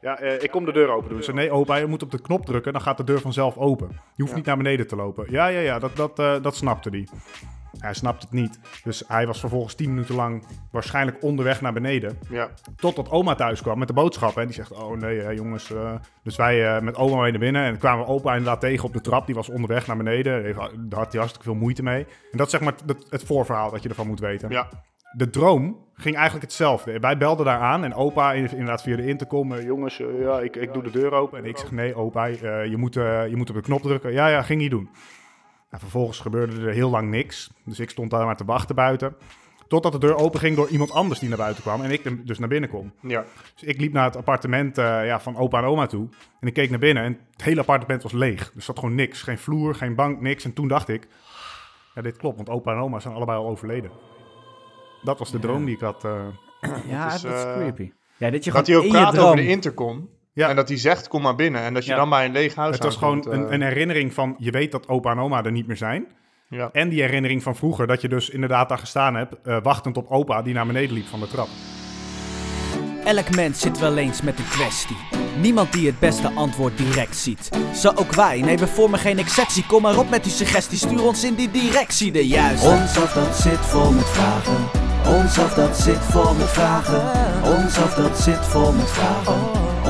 ja, 0.00 0.18
eh, 0.18 0.42
ik 0.42 0.50
kom 0.50 0.64
de 0.64 0.72
deur 0.72 0.88
open 0.90 1.08
doen. 1.10 1.22
Zei, 1.22 1.36
nee 1.36 1.50
opa, 1.50 1.76
je 1.76 1.86
moet 1.86 2.02
op 2.02 2.10
de 2.10 2.20
knop 2.20 2.46
drukken, 2.46 2.72
dan 2.72 2.82
gaat 2.82 2.96
de 2.96 3.04
deur 3.04 3.20
vanzelf 3.20 3.56
open. 3.56 3.88
Je 3.90 3.96
hoeft 4.22 4.28
Ja. 4.30 4.36
niet 4.36 4.46
naar 4.46 4.56
beneden 4.56 4.86
te 4.86 4.96
lopen. 4.96 5.26
Ja, 5.30 5.46
ja, 5.46 5.60
ja, 5.60 5.78
dat, 5.78 5.96
dat, 5.96 6.18
eh, 6.18 6.34
dat 6.42 6.56
snapte 6.56 6.88
hij. 6.90 7.08
Hij 7.78 7.94
snapte 7.94 8.26
het 8.30 8.34
niet. 8.34 8.58
Dus 8.84 9.02
hij 9.08 9.26
was 9.26 9.40
vervolgens 9.40 9.74
10 9.74 9.88
minuten 9.88 10.14
lang 10.14 10.44
waarschijnlijk 10.70 11.22
onderweg 11.22 11.60
naar 11.60 11.72
beneden. 11.72 12.18
Ja. 12.30 12.48
Totdat 12.76 13.10
oma 13.10 13.34
thuis 13.34 13.62
kwam 13.62 13.78
met 13.78 13.88
de 13.88 13.94
boodschappen. 13.94 14.40
En 14.40 14.46
die 14.48 14.56
zegt, 14.56 14.72
oh 14.72 14.96
nee 14.96 15.20
hè, 15.20 15.30
jongens. 15.30 15.72
eh." 15.72 15.94
Dus 16.22 16.36
wij 16.36 16.80
met 16.82 16.96
oma 16.96 17.20
mee 17.20 17.30
naar 17.30 17.40
binnen. 17.40 17.64
En 17.64 17.78
kwamen 17.78 18.04
we 18.04 18.10
opa 18.10 18.30
inderdaad 18.32 18.60
tegen 18.60 18.84
op 18.84 18.92
de 18.92 19.00
trap. 19.00 19.26
Die 19.26 19.34
was 19.34 19.48
onderweg 19.48 19.86
naar 19.86 19.96
beneden. 19.96 20.42
Daar 20.54 20.98
had 20.98 21.12
hij 21.12 21.20
hartstikke 21.20 21.42
veel 21.42 21.54
moeite 21.54 21.82
mee. 21.82 22.06
En 22.32 22.38
dat 22.38 22.46
is 22.46 22.52
zeg 22.52 22.60
maar 22.60 22.74
het, 22.86 23.06
het 23.10 23.24
voorverhaal 23.24 23.70
dat 23.70 23.82
je 23.82 23.88
ervan 23.88 24.06
moet 24.06 24.20
weten. 24.20 24.50
ja. 24.50 24.68
De 25.16 25.30
droom 25.30 25.86
ging 25.94 26.14
eigenlijk 26.16 26.44
hetzelfde. 26.44 26.98
Wij 26.98 27.16
belden 27.18 27.44
daar 27.44 27.58
aan 27.60 27.84
en 27.84 27.94
opa 27.94 28.32
in- 28.32 28.50
inderdaad 28.50 28.82
via 28.82 28.96
de 28.96 29.06
intercom. 29.06 29.52
eh, 29.52 29.64
jongens, 29.64 30.00
eh, 30.00 30.20
ja, 30.20 30.40
ik, 30.40 30.56
ik 30.56 30.72
doe 30.72 30.82
de 30.82 30.90
deur 30.90 31.12
open. 31.12 31.38
En 31.38 31.44
ik 31.44 31.56
zeg, 31.58 31.70
nee 31.70 31.94
opa, 31.94 32.28
eh, 32.28 32.66
je, 32.66 32.76
moet, 32.76 32.94
je 32.94 33.32
moet 33.34 33.48
op 33.50 33.56
de 33.56 33.62
knop 33.62 33.82
drukken. 33.82 34.12
Ja, 34.12 34.28
ja, 34.28 34.42
ging 34.42 34.60
niet 34.60 34.70
doen. 34.70 34.88
Nou, 35.70 35.82
vervolgens 35.82 36.18
gebeurde 36.20 36.66
er 36.66 36.72
heel 36.72 36.90
lang 36.90 37.10
niks. 37.10 37.50
Dus 37.64 37.80
ik 37.80 37.90
stond 37.90 38.10
daar 38.10 38.24
maar 38.24 38.36
te 38.36 38.44
wachten 38.44 38.74
buiten. 38.74 39.16
Totdat 39.68 39.92
de 39.92 39.98
deur 39.98 40.16
open 40.16 40.40
ging 40.40 40.56
door 40.56 40.68
iemand 40.68 40.92
anders 40.92 41.20
die 41.20 41.28
naar 41.28 41.38
buiten 41.38 41.62
kwam. 41.62 41.82
En 41.82 41.90
ik 41.90 42.26
dus 42.26 42.38
naar 42.38 42.48
binnen 42.48 42.70
kon. 42.70 42.92
Ja. 43.00 43.24
Dus 43.54 43.62
ik 43.68 43.80
liep 43.80 43.92
naar 43.92 44.04
het 44.04 44.16
appartement 44.16 44.76
ja, 44.76 45.20
van 45.20 45.36
opa 45.36 45.58
en 45.58 45.64
oma 45.64 45.86
toe. 45.86 46.08
En 46.40 46.48
ik 46.48 46.54
keek 46.54 46.70
naar 46.70 46.78
binnen 46.78 47.02
en 47.04 47.18
het 47.32 47.42
hele 47.44 47.60
appartement 47.60 48.02
was 48.02 48.12
leeg. 48.12 48.44
Dus 48.44 48.54
er 48.54 48.62
zat 48.62 48.78
gewoon 48.78 48.94
niks. 48.94 49.22
Geen 49.22 49.38
vloer, 49.38 49.74
geen 49.74 49.94
bank, 49.94 50.20
niks. 50.20 50.44
En 50.44 50.52
toen 50.52 50.68
dacht 50.68 50.88
ik, 50.88 51.06
ja, 51.94 52.02
dit 52.02 52.16
klopt, 52.16 52.36
want 52.36 52.48
opa 52.48 52.72
en 52.72 52.78
oma 52.78 52.98
zijn 53.00 53.14
allebei 53.14 53.38
al 53.38 53.48
overleden. 53.48 53.90
Dat 55.02 55.18
was 55.18 55.30
de 55.30 55.38
droom 55.38 55.64
die 55.64 55.74
ik 55.74 55.80
had. 55.80 56.04
eh. 56.04 56.12
Ja, 56.88 57.14
is, 57.14 57.20
dat 57.20 57.32
is 57.34 57.42
eh, 57.44 57.52
creepy. 57.54 57.92
Ja, 58.16 58.30
dat 58.30 58.44
je 58.44 58.52
Dat 58.52 58.66
hij 58.66 58.76
ook 58.76 58.82
in 58.82 58.88
je 58.88 58.94
praat 58.94 59.14
droom... 59.14 59.24
over 59.24 59.36
de 59.36 59.46
intercom. 59.48 60.08
Ja. 60.32 60.48
En 60.48 60.56
dat 60.56 60.68
hij 60.68 60.78
zegt, 60.78 61.08
kom 61.08 61.22
maar 61.22 61.34
binnen. 61.34 61.60
En 61.60 61.74
dat 61.74 61.84
je 61.84 61.90
Ja. 61.90 61.96
dan 61.96 62.08
bij 62.08 62.24
een 62.24 62.32
leeg 62.32 62.54
huis 62.54 62.74
Het 62.74 62.84
was 62.84 62.96
gewoon 62.96 63.26
een, 63.30 63.46
eh, 63.46 63.52
een 63.52 63.62
herinnering 63.62 64.14
van, 64.14 64.34
je 64.38 64.50
weet 64.50 64.72
dat 64.72 64.88
opa 64.88 65.10
en 65.10 65.18
oma 65.18 65.44
er 65.44 65.52
niet 65.52 65.66
meer 65.66 65.76
zijn. 65.76 66.06
Ja. 66.48 66.68
En 66.72 66.88
die 66.88 67.00
herinnering 67.00 67.42
van 67.42 67.56
vroeger, 67.56 67.86
dat 67.86 68.00
je 68.00 68.08
dus 68.08 68.30
inderdaad 68.30 68.68
daar 68.68 68.78
gestaan 68.78 69.14
hebt, 69.14 69.36
eh, 69.42 69.56
wachtend 69.62 69.96
op 69.96 70.10
opa 70.10 70.42
die 70.42 70.54
naar 70.54 70.66
beneden 70.66 70.92
liep 70.94 71.06
van 71.06 71.20
de 71.20 71.28
trap. 71.28 71.48
Elk 73.04 73.34
mens 73.34 73.60
zit 73.60 73.78
wel 73.78 73.96
eens 73.96 74.22
met 74.22 74.38
een 74.38 74.48
kwestie. 74.48 74.96
Niemand 75.40 75.72
die 75.72 75.86
het 75.86 75.98
beste 75.98 76.30
antwoord 76.34 76.78
direct 76.78 77.16
ziet. 77.16 77.48
Zo 77.74 77.92
ook 77.94 78.12
wij, 78.14 78.40
nee 78.40 78.58
we 78.58 78.66
vormen 78.66 78.98
geen 78.98 79.18
exceptie. 79.18 79.66
Kom 79.66 79.82
maar 79.82 79.98
op 79.98 80.10
met 80.10 80.24
uw 80.24 80.30
suggestie, 80.30 80.78
stuur 80.78 81.02
ons 81.04 81.24
in 81.24 81.34
die 81.34 81.50
directie 81.50 82.12
de 82.12 82.26
juiste. 82.26 82.68
Ons 82.68 82.98
af 82.98 83.12
dat 83.12 83.36
zit 83.36 83.58
vol 83.58 83.92
met 83.92 84.08
vragen. 84.08 84.87
Ons 85.08 85.38
af 85.38 85.54
dat 85.54 85.76
zit 85.76 85.98
vol 85.98 86.34
met 86.34 86.48
vragen. 86.48 87.02
Ons 87.56 87.78
af 87.78 87.94
dat 87.94 88.18
zit 88.18 88.46
vol 88.46 88.72
met 88.72 88.90
vragen. 88.90 89.34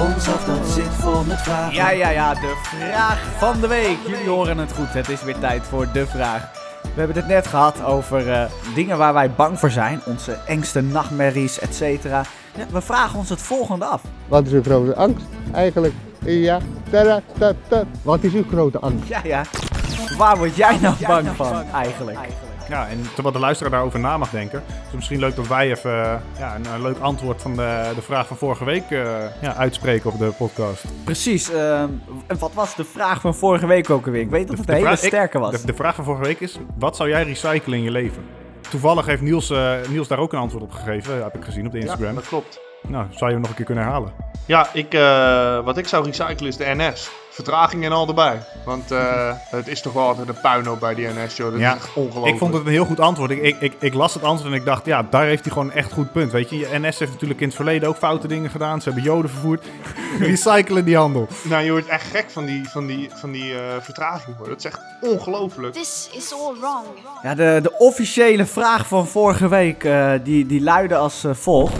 Ons 0.00 0.29
af 0.29 0.44
dat 0.44 0.69
zit 0.69 0.94
vol 0.99 1.25
met 1.25 1.41
vragen. 1.41 1.75
Ja, 1.75 1.91
ja, 1.91 2.09
ja, 2.09 2.35
de 2.35 2.55
vraag 2.65 3.19
van 3.38 3.61
de 3.61 3.67
week. 3.67 3.97
Jullie 4.06 4.29
horen 4.29 4.59
het 4.59 4.73
goed, 4.73 4.93
het 4.93 5.09
is 5.09 5.23
weer 5.23 5.38
tijd 5.38 5.62
voor 5.62 5.87
de 5.93 6.06
vraag. 6.06 6.50
We 6.82 6.99
hebben 7.05 7.17
het 7.17 7.27
net 7.27 7.46
gehad 7.46 7.84
over 7.84 8.32
eh, 8.32 8.44
dingen 8.75 8.98
waar 8.98 9.13
wij 9.13 9.31
bang 9.31 9.58
voor 9.58 9.70
zijn. 9.70 10.01
Onze 10.06 10.32
engste 10.46 10.81
nachtmerries, 10.81 11.58
et 11.58 11.75
cetera. 11.75 12.22
Ja, 12.55 12.65
we 12.72 12.81
vragen 12.81 13.19
ons 13.19 13.29
het 13.29 13.43
volgende 13.43 13.84
af. 13.84 14.03
Wat 14.29 14.46
is 14.46 14.53
uw 14.53 14.63
grote 14.63 14.94
angst 14.94 15.27
eigenlijk? 15.53 15.94
Ja, 16.25 16.58
tada. 16.91 17.20
Wat 18.03 18.22
is 18.22 18.32
uw 18.32 18.44
grote 18.51 18.79
angst? 18.79 19.08
Ja, 19.08 19.20
ja. 19.25 19.43
Waar 20.17 20.39
word 20.39 20.56
jij 20.56 20.79
nou 20.79 20.94
bang 21.06 21.29
van 21.37 21.65
eigenlijk? 21.72 22.19
Ja, 22.69 22.89
en 22.89 23.03
terwijl 23.15 23.32
de 23.34 23.41
luisteraar 23.41 23.72
daarover 23.72 24.01
na 24.01 24.17
mag 24.17 24.31
denken, 24.31 24.63
is 24.69 24.75
het 24.84 24.94
misschien 24.94 25.19
leuk 25.19 25.37
dat 25.37 25.46
wij 25.46 25.70
even 25.70 25.91
eh, 26.05 26.15
ja, 26.39 26.55
een, 26.55 26.67
een 26.75 26.82
leuk 26.82 26.98
antwoord 26.98 27.43
van 27.43 27.56
de, 27.56 27.93
de 27.94 28.03
vraag 28.03 28.27
van 28.27 28.37
vorige 28.37 28.65
week 28.65 28.91
eh, 28.91 29.17
ja, 29.41 29.55
uitspreken 29.56 30.10
op 30.13 30.19
de 30.19 30.27
podcast. 30.39 30.84
Precies. 31.05 31.51
ehm, 31.51 31.89
en 32.27 32.39
wat 32.39 32.53
was 32.55 32.75
de 32.77 32.84
vraag 32.84 33.20
van 33.20 33.34
vorige 33.34 33.67
week 33.67 33.91
ook 33.91 34.06
alweer? 34.06 34.20
Ik 34.20 34.31
weet 34.31 34.48
dat 34.48 34.58
het 34.58 34.69
een 34.69 34.75
hele 34.75 34.87
vraag- 34.87 34.98
sterke 34.98 35.39
was. 35.39 35.60
De, 35.60 35.67
de 35.67 35.75
vraag 35.75 35.94
van 35.94 36.05
vorige 36.05 36.22
week 36.25 36.41
is, 36.41 36.58
wat 36.79 36.96
zou 36.96 37.08
jij 37.08 37.22
recyclen 37.22 37.79
in 37.79 37.84
je 37.84 37.91
leven? 37.91 38.25
Toevallig 38.70 39.06
heeft 39.06 39.22
Niels, 39.22 39.51
eh, 39.51 39.72
Niels 39.89 40.08
daar 40.08 40.19
ook 40.19 40.32
een 40.32 40.39
antwoord 40.39 40.63
op 40.65 40.72
gegeven, 40.72 41.22
heb 41.22 41.34
ik 41.37 41.44
gezien 41.44 41.67
op 41.67 41.72
de 41.72 41.79
Ja, 41.79 41.84
Instagram. 41.84 42.15
dat 42.15 42.29
klopt. 42.29 42.60
Nou, 42.89 43.06
zou 43.10 43.25
je 43.27 43.31
hem 43.32 43.41
nog 43.41 43.48
een 43.51 43.56
keer 43.56 43.65
kunnen 43.65 43.84
herhalen? 43.84 44.13
Ja, 44.46 44.69
ik, 44.72 44.94
eh, 44.94 45.65
wat 45.65 45.77
ik 45.79 45.89
zou 45.89 46.05
recyclen 46.05 46.48
is 46.48 46.56
de 46.56 46.65
NS. 46.77 47.10
Vertraging 47.39 47.85
en 47.85 47.93
al 47.93 48.09
erbij. 48.09 48.43
Want 48.65 48.91
eh, 48.91 49.33
het 49.51 49.69
is 49.69 49.81
toch 49.81 49.93
wel 49.93 50.07
altijd 50.07 50.29
een 50.29 50.41
puinhoop 50.41 50.81
bij 50.81 50.95
die 50.95 51.07
NS, 51.07 51.37
joh. 51.37 51.51
Dat 51.51 51.61
Ja, 51.61 51.75
is 51.75 51.77
echt 51.81 51.95
ongelooflijk. 51.95 52.33
Ik 52.35 52.39
vond 52.39 52.55
het 52.55 52.67
een 52.67 52.73
heel 52.73 52.85
goed 52.85 53.01
antwoord. 53.01 53.31
Ik, 53.31 53.43
ik, 53.43 53.61
ik, 53.61 53.73
ik 53.79 53.95
las 53.95 54.15
het 54.15 54.23
antwoord 54.23 54.53
en 54.53 54.59
ik 54.59 54.65
dacht, 54.65 54.87
ja, 54.87 55.03
daar 55.11 55.25
heeft 55.25 55.45
hij 55.45 55.53
gewoon 55.53 55.71
een 55.71 55.77
echt 55.77 55.93
goed 55.93 56.13
punt. 56.13 56.33
Weet 56.33 56.51
je, 56.51 56.69
NS 56.73 56.99
heeft 56.99 57.13
natuurlijk 57.13 57.41
in 57.41 57.47
het 57.47 57.57
verleden 57.57 57.89
ook 57.89 57.97
foute 57.97 58.29
dingen 58.29 58.51
gedaan. 58.51 58.81
Ze 58.81 58.89
hebben 58.89 59.07
joden 59.07 59.31
vervoerd. 59.31 59.67
Recyclen 60.19 60.85
die 60.85 60.97
handel. 60.97 61.29
Nou, 61.43 61.65
je 61.65 61.71
wordt 61.71 61.87
echt 61.87 62.07
gek 62.07 62.31
van 62.31 62.45
die, 62.45 62.69
van 62.69 62.87
die, 62.87 63.11
van 63.15 63.31
die 63.33 63.55
eh, 63.55 63.61
vertraging, 63.81 64.37
hoor. 64.37 64.49
Dat 64.49 64.59
is 64.59 64.65
echt 64.65 64.81
ongelooflijk. 65.01 65.73
This 65.75 66.11
is 66.17 66.33
all 66.33 66.55
wrong. 66.61 66.85
Ja, 67.23 67.35
de, 67.35 67.59
de 67.63 67.75
officiële 67.79 68.47
vraag 68.47 68.87
van 68.87 69.07
vorige 69.07 69.49
week, 69.49 69.85
eh, 69.85 70.13
die, 70.25 70.47
die 70.47 70.63
luidde 70.63 70.97
als 70.97 71.25
volgt. 71.33 71.77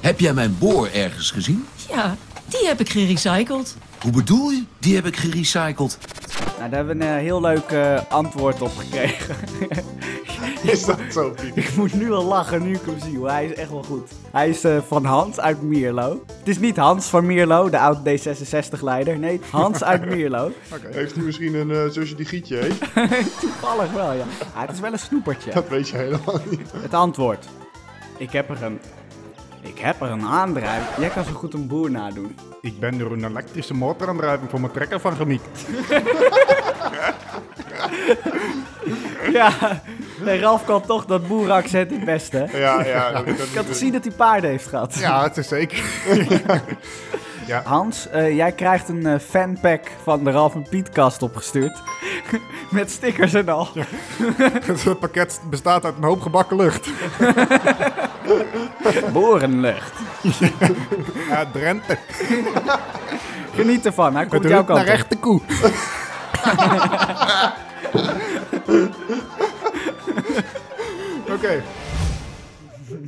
Heb 0.00 0.20
jij 0.20 0.32
mijn 0.32 0.56
boor 0.58 0.88
ergens 0.94 1.30
gezien? 1.30 1.66
Ja, 1.96 2.16
die 2.48 2.66
heb 2.66 2.80
ik 2.80 2.88
gerecycled. 2.88 3.76
Hoe 4.02 4.12
bedoel 4.12 4.50
je? 4.50 4.62
Die 4.78 4.94
heb 4.94 5.06
ik 5.06 5.16
gerecycled. 5.16 5.98
Nou, 6.58 6.70
daar 6.70 6.70
hebben 6.70 6.98
we 6.98 7.04
een 7.04 7.10
eh, 7.10 7.16
heel 7.16 7.40
leuk 7.40 7.70
eh, 7.70 8.00
antwoord 8.08 8.62
op 8.62 8.76
gekregen. 8.76 9.36
Is 10.62 10.84
dat 10.84 10.98
zo, 11.10 11.30
Pieter? 11.30 11.58
Ik 11.58 11.76
moet 11.76 11.94
nu 11.94 12.12
al 12.12 12.24
lachen 12.24 12.62
nu 12.62 12.74
ik 12.74 12.80
hem 12.84 13.00
zie, 13.00 13.18
hoor. 13.18 13.30
hij 13.30 13.46
is 13.46 13.54
echt 13.54 13.70
wel 13.70 13.82
goed. 13.82 14.10
Hij 14.32 14.48
is 14.48 14.64
eh, 14.64 14.78
van 14.86 15.04
Hans 15.04 15.40
uit 15.40 15.62
Mierlo. 15.62 16.24
Het 16.38 16.48
is 16.48 16.58
niet 16.58 16.76
Hans 16.76 17.06
van 17.06 17.26
Mierlo, 17.26 17.70
de 17.70 17.78
oud 17.78 17.98
D66-leider. 17.98 19.18
Nee, 19.18 19.40
Hans 19.50 19.84
uit 19.84 20.04
Mierlo. 20.10 20.52
Heeft 20.90 21.14
hij 21.14 21.24
misschien 21.24 21.54
een 21.54 21.70
eh, 21.70 21.88
zusje 21.90 22.14
die 22.14 22.26
Gietje 22.26 22.56
heet? 22.56 22.78
Toevallig 23.40 23.92
wel, 23.92 24.12
ja. 24.12 24.24
Ah, 24.54 24.60
het 24.60 24.70
is 24.70 24.80
wel 24.80 24.92
een 24.92 24.98
snoepertje. 24.98 25.50
Dat 25.52 25.68
weet 25.68 25.88
je 25.88 25.96
helemaal 25.96 26.40
niet. 26.50 26.72
Het 26.76 26.94
antwoord. 26.94 27.46
Ik 28.16 28.30
heb 28.30 28.50
er 28.50 28.62
een... 28.62 28.80
Ik 29.66 29.78
heb 29.78 30.00
er 30.00 30.10
een 30.10 30.26
aandrijving. 30.26 30.96
Jij 30.98 31.08
kan 31.08 31.24
zo 31.24 31.32
goed 31.32 31.54
een 31.54 31.66
boer 31.66 31.90
nadoen. 31.90 32.36
Ik 32.60 32.80
ben 32.80 33.00
er 33.00 33.12
een 33.12 33.24
elektrische 33.24 33.74
motoraandrijving 33.74 34.50
voor 34.50 34.60
mijn 34.60 34.72
trekker 34.72 35.00
van 35.00 35.16
gemikt. 35.16 35.66
ja, 39.32 39.50
nee, 40.24 40.40
Ralf 40.40 40.64
kan 40.64 40.82
toch 40.82 41.06
dat 41.06 41.28
boerenaccent 41.28 41.90
het 41.90 42.04
beste. 42.04 42.48
Ja, 42.52 42.84
ja. 42.84 43.24
Ik 43.24 43.54
had 43.54 43.66
gezien 43.66 43.92
dat 43.92 44.04
hij 44.04 44.12
paarden 44.12 44.50
heeft 44.50 44.66
gehad. 44.66 44.94
Ja, 44.94 45.22
het 45.22 45.36
is 45.36 45.48
zeker. 45.48 45.84
Ja. 47.46 47.62
Hans, 47.64 48.08
eh, 48.08 48.36
jij 48.36 48.52
krijgt 48.52 48.88
een 48.88 49.06
eh, 49.06 49.18
fanpack 49.18 49.90
van 50.02 50.24
de 50.24 50.30
Ralf 50.30 50.54
en 50.54 50.66
Pietkast 50.68 51.22
opgestuurd. 51.22 51.82
Met 52.70 52.90
stickers 52.90 53.34
en 53.34 53.48
al. 53.48 53.68
Het 54.62 54.98
pakket 54.98 55.40
bestaat 55.50 55.84
uit 55.84 55.94
een 55.96 56.04
hoop 56.04 56.20
gebakken 56.20 56.56
lucht. 56.56 56.88
Boerenlucht. 59.12 59.92
Ja, 61.30 61.46
Drenthe. 61.52 61.98
Geniet 63.54 63.86
ervan, 63.86 64.14
hij 64.14 64.26
komt 64.26 64.42
jouw 64.48 64.64
kant 64.64 64.68
naar 64.68 64.78
op. 64.78 64.84
rechte 64.86 65.16
koe. 65.16 65.40
Oké. 71.34 71.62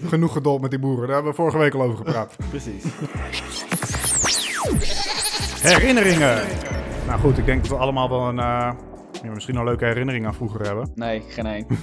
Genoeg 0.09 0.33
geduld 0.33 0.61
met 0.61 0.71
die 0.71 0.79
boeren. 0.79 1.07
Daar 1.07 1.15
hebben 1.15 1.31
we 1.31 1.37
vorige 1.39 1.59
week 1.59 1.75
al 1.75 1.83
over 1.83 1.97
gepraat. 1.97 2.37
Precies. 2.51 2.85
Herinneringen. 5.61 6.43
Nou 7.07 7.21
goed, 7.21 7.39
ik 7.39 7.47
denk 7.47 7.61
dat 7.61 7.71
we 7.71 7.77
allemaal 7.77 8.09
wel 8.09 8.29
een... 8.29 8.39
eh, 8.39 8.71
ja, 9.23 9.31
misschien 9.31 9.57
een 9.57 9.65
leuke 9.65 9.85
herinnering 9.85 10.27
aan 10.27 10.35
vroeger 10.35 10.61
hebben. 10.67 10.91
Nee, 10.95 11.23
geen 11.29 11.47
één. 11.47 11.67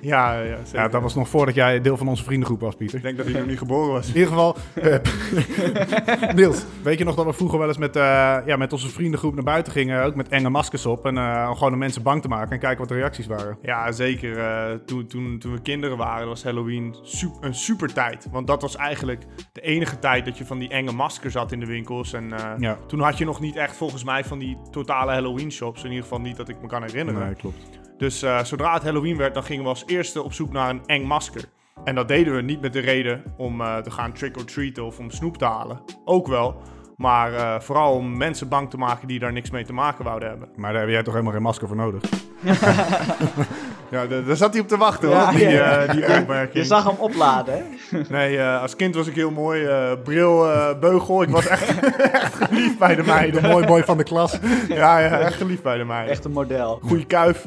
Ja, 0.00 0.40
ja. 0.40 0.56
Ja, 0.72 0.88
dat 0.88 1.02
was 1.02 1.14
nog 1.14 1.28
voordat 1.28 1.54
jij 1.54 1.80
deel 1.80 1.96
van 1.96 2.08
onze 2.08 2.24
vriendengroep 2.24 2.60
was, 2.60 2.74
Pieter. 2.74 2.96
Ik 2.96 3.02
denk 3.02 3.16
dat 3.16 3.26
hij 3.26 3.34
nog 3.38 3.46
niet 3.48 3.58
geboren 3.58 3.92
was. 3.92 4.08
In 4.08 4.14
ieder 4.14 4.28
geval, 4.28 4.56
eh, 4.82 6.34
Niels, 6.34 6.64
weet 6.82 6.98
je 6.98 7.04
nog 7.04 7.14
dat 7.14 7.24
we 7.24 7.32
vroeger 7.32 7.58
wel 7.58 7.68
eens 7.68 7.76
met, 7.78 7.96
eh, 7.96 8.02
ja, 8.46 8.56
met 8.56 8.72
onze 8.72 8.88
vriendengroep 8.88 9.34
naar 9.34 9.44
buiten 9.44 9.72
gingen, 9.72 10.04
ook 10.04 10.14
met 10.14 10.28
enge 10.28 10.48
maskers 10.50 10.86
op, 10.86 11.06
en 11.06 11.16
eh, 11.18 11.46
om 11.48 11.54
gewoon 11.56 11.70
de 11.72 11.78
mensen 11.78 12.02
bang 12.02 12.22
te 12.22 12.28
maken 12.28 12.50
en 12.52 12.58
kijken 12.58 12.78
wat 12.78 12.88
de 12.88 12.94
reacties 12.94 13.26
waren. 13.26 13.58
Ja, 13.62 13.92
zeker. 13.92 14.38
eh, 14.38 14.74
toen, 14.86 15.06
toen, 15.06 15.38
toen 15.38 15.52
we 15.52 15.60
kinderen 15.62 15.96
waren, 15.96 16.26
was 16.28 16.42
Halloween 16.44 16.96
sup- 17.02 17.36
een 17.40 17.54
super 17.54 17.92
tijd. 17.92 18.28
Want 18.30 18.46
dat 18.46 18.62
was 18.62 18.76
eigenlijk 18.76 19.24
de 19.52 19.60
enige 19.60 19.98
tijd 19.98 20.24
dat 20.24 20.38
je 20.38 20.44
van 20.46 20.58
die 20.58 20.68
enge 20.68 20.92
maskers 20.92 21.34
had 21.34 21.52
in 21.52 21.60
de 21.60 21.66
winkels. 21.66 22.12
En 22.12 22.32
eh, 22.32 22.50
Ja. 22.58 22.78
toen 22.86 23.00
had 23.00 23.18
je 23.18 23.24
nog 23.24 23.40
niet 23.40 23.56
echt 23.56 23.76
volgens 23.76 24.04
mij 24.04 24.24
van 24.24 24.38
die 24.38 24.58
totale 24.70 25.12
Halloween 25.12 25.52
shops. 25.52 25.80
In 25.82 25.88
ieder 25.88 26.02
geval 26.02 26.20
niet 26.20 26.36
dat 26.36 26.48
ik 26.48 26.56
me 26.62 26.68
kan 26.68 26.81
herinneren. 26.82 27.20
Nee, 27.20 27.34
klopt. 27.34 27.80
Dus 27.98 28.22
eh, 28.22 28.44
zodra 28.44 28.74
het 28.74 28.82
Halloween 28.82 29.16
werd, 29.16 29.34
dan 29.34 29.44
gingen 29.44 29.62
we 29.62 29.68
als 29.68 29.86
eerste 29.86 30.22
op 30.22 30.32
zoek 30.32 30.52
naar 30.52 30.70
een 30.70 30.86
eng 30.86 31.04
masker. 31.04 31.44
En 31.84 31.94
dat 31.94 32.08
deden 32.08 32.34
we 32.36 32.42
niet 32.42 32.60
met 32.60 32.72
de 32.72 32.80
reden 32.80 33.22
om 33.36 33.60
eh, 33.60 33.76
te 33.76 33.90
gaan 33.90 34.12
trick-or-treaten 34.12 34.84
of 34.84 34.98
om 34.98 35.10
snoep 35.10 35.36
te 35.36 35.44
halen. 35.44 35.82
Ook 36.04 36.26
wel. 36.26 36.62
Maar 36.96 37.34
eh, 37.34 37.60
vooral 37.60 37.94
om 37.94 38.16
mensen 38.16 38.48
bang 38.48 38.70
te 38.70 38.76
maken 38.76 39.08
die 39.08 39.18
daar 39.18 39.32
niks 39.32 39.50
mee 39.50 39.64
te 39.64 39.72
maken 39.72 40.04
wouden 40.04 40.28
hebben. 40.28 40.48
Maar 40.56 40.72
daar 40.72 40.80
heb 40.80 40.90
jij 40.90 41.02
toch 41.02 41.12
helemaal 41.12 41.34
geen 41.34 41.42
masker 41.42 41.68
voor 41.68 41.76
nodig? 41.76 42.02
Ja, 43.92 44.06
da- 44.06 44.20
daar 44.20 44.36
zat 44.36 44.52
hij 44.52 44.62
op 44.62 44.68
te 44.68 44.76
wachten 44.76 45.08
Ja, 45.08 45.24
hoor, 45.24 45.34
die, 45.38 45.48
ja. 45.48 45.76
eh, 45.78 45.90
die 45.92 46.18
opmerking. 46.20 46.52
Je 46.56 46.64
zag 46.64 46.84
hem 46.84 46.94
opladen, 46.98 47.54
hè? 47.54 47.98
Nee, 48.08 48.38
eh, 48.38 48.60
als 48.62 48.76
kind 48.76 48.94
was 48.94 49.06
ik 49.06 49.14
heel 49.14 49.30
mooi. 49.30 49.64
eh, 49.64 49.92
bril, 50.04 50.46
beugel. 50.80 51.22
Ik 51.22 51.28
was 51.28 51.46
echt, 51.46 51.80
echt 52.12 52.34
geliefd 52.34 52.78
bij 52.78 52.94
de 52.94 53.02
meiden. 53.02 53.42
De 53.42 53.48
mooi 53.54 53.66
boy 53.66 53.84
van 53.84 53.96
de 53.96 54.02
klas. 54.04 54.38
Ja, 54.68 54.98
ja, 54.98 55.18
echt 55.18 55.34
geliefd 55.34 55.62
bij 55.62 55.78
de 55.78 55.84
meiden. 55.84 56.10
Echt 56.12 56.24
een 56.24 56.32
model. 56.32 56.78
Goeie 56.86 57.06
kuif. 57.06 57.46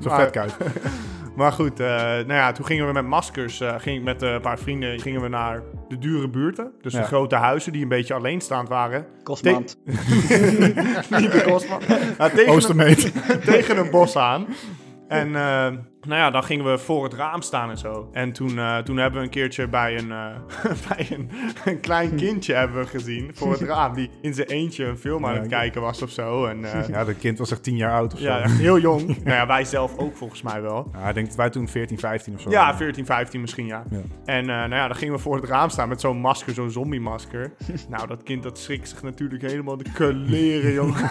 Zo'n 0.00 0.12
Maar- 0.12 0.20
vetkuif. 0.20 0.56
Maar 1.36 1.52
goed, 1.52 1.80
eh, 1.80 1.86
nou 1.96 2.32
ja, 2.32 2.52
toen 2.52 2.64
gingen 2.66 2.86
we 2.86 2.92
met 2.92 3.06
maskers, 3.06 3.60
eh, 3.60 3.74
ging 3.78 3.98
ik 3.98 4.02
met 4.04 4.22
eh, 4.22 4.32
een 4.32 4.40
paar 4.40 4.58
vrienden, 4.58 5.00
gingen 5.00 5.20
we 5.20 5.28
naar 5.28 5.62
de 5.88 5.98
dure 5.98 6.28
buurten. 6.28 6.72
Dus 6.80 6.92
Ja. 6.92 7.00
de 7.00 7.06
grote 7.06 7.34
huizen 7.36 7.72
die 7.72 7.82
een 7.82 7.88
beetje 7.88 8.14
alleenstaand 8.14 8.68
waren. 8.68 9.06
Kostmand. 9.22 9.76
Niet 11.18 11.32
de 11.32 11.42
Kostman. 11.46 11.80
Ja, 12.18 12.28
tegen, 12.28 12.52
Oostermeet. 12.52 13.04
een, 13.28 13.40
tegen 13.52 13.78
een 13.78 13.90
bos 13.90 14.16
aan. 14.16 14.46
En 15.08 15.36
eh, 15.36 15.66
nou 16.06 16.20
ja, 16.20 16.30
dan 16.30 16.44
gingen 16.44 16.70
we 16.70 16.78
voor 16.78 17.04
het 17.04 17.14
raam 17.14 17.42
staan 17.42 17.70
en 17.70 17.78
zo. 17.78 18.08
En 18.12 18.32
toen, 18.32 18.58
eh, 18.58 18.78
toen 18.78 18.96
hebben 18.96 19.18
we 19.20 19.24
een 19.26 19.32
keertje 19.32 19.68
bij 19.68 19.98
een, 19.98 20.12
eh, 20.12 20.26
bij 20.88 21.06
een, 21.10 21.30
een 21.64 21.80
klein 21.80 22.14
kindje 22.24 22.54
hebben 22.54 22.80
we 22.82 22.86
gezien 22.86 23.30
voor 23.34 23.52
het 23.52 23.60
raam. 23.60 23.94
Die 23.94 24.10
in 24.20 24.34
zijn 24.34 24.46
eentje 24.48 24.84
een 24.84 24.98
film 24.98 25.26
aan 25.26 25.34
het 25.34 25.48
kijken 25.48 25.80
was 25.80 26.02
of 26.02 26.10
zo. 26.10 26.46
En 26.46 26.64
eh, 26.64 26.88
Ja, 26.92 27.04
dat 27.04 27.18
kind 27.18 27.38
was 27.38 27.50
echt 27.50 27.62
tien 27.62 27.76
jaar 27.76 27.92
oud 27.92 28.12
of 28.12 28.18
zo. 28.18 28.24
ja, 28.24 28.40
echt 28.40 28.58
heel 28.58 28.78
jong. 28.78 29.06
nou 29.06 29.36
ja, 29.36 29.46
wij 29.46 29.64
zelf 29.64 29.96
ook 29.98 30.16
volgens 30.16 30.42
mij 30.42 30.62
wel. 30.62 30.90
Ja, 30.92 31.08
ik 31.08 31.14
denk 31.14 31.26
dat 31.26 31.36
wij 31.36 31.50
toen 31.50 31.68
14, 31.68 31.98
15 31.98 32.34
of 32.34 32.40
zo 32.40 32.50
Ja, 32.50 32.60
waren. 32.60 32.76
14, 32.76 33.06
15 33.06 33.40
misschien, 33.40 33.66
ja. 33.66 33.82
Ja. 33.90 33.98
En 34.24 34.46
nou 34.46 34.74
ja, 34.74 34.86
dan 34.86 34.96
gingen 34.96 35.14
we 35.14 35.20
voor 35.20 35.36
het 35.36 35.44
raam 35.44 35.68
staan 35.68 35.88
met 35.88 36.00
zo'n 36.00 36.18
masker, 36.18 36.54
zo'n 36.54 36.70
zombie-masker. 36.70 37.52
nou, 37.88 38.06
dat 38.06 38.22
kind 38.22 38.42
dat 38.42 38.58
schrikt 38.58 38.88
zich 38.88 39.02
natuurlijk 39.02 39.42
helemaal 39.42 39.76
de 39.76 39.84
kleren, 39.92 40.72
jongen. 40.72 41.10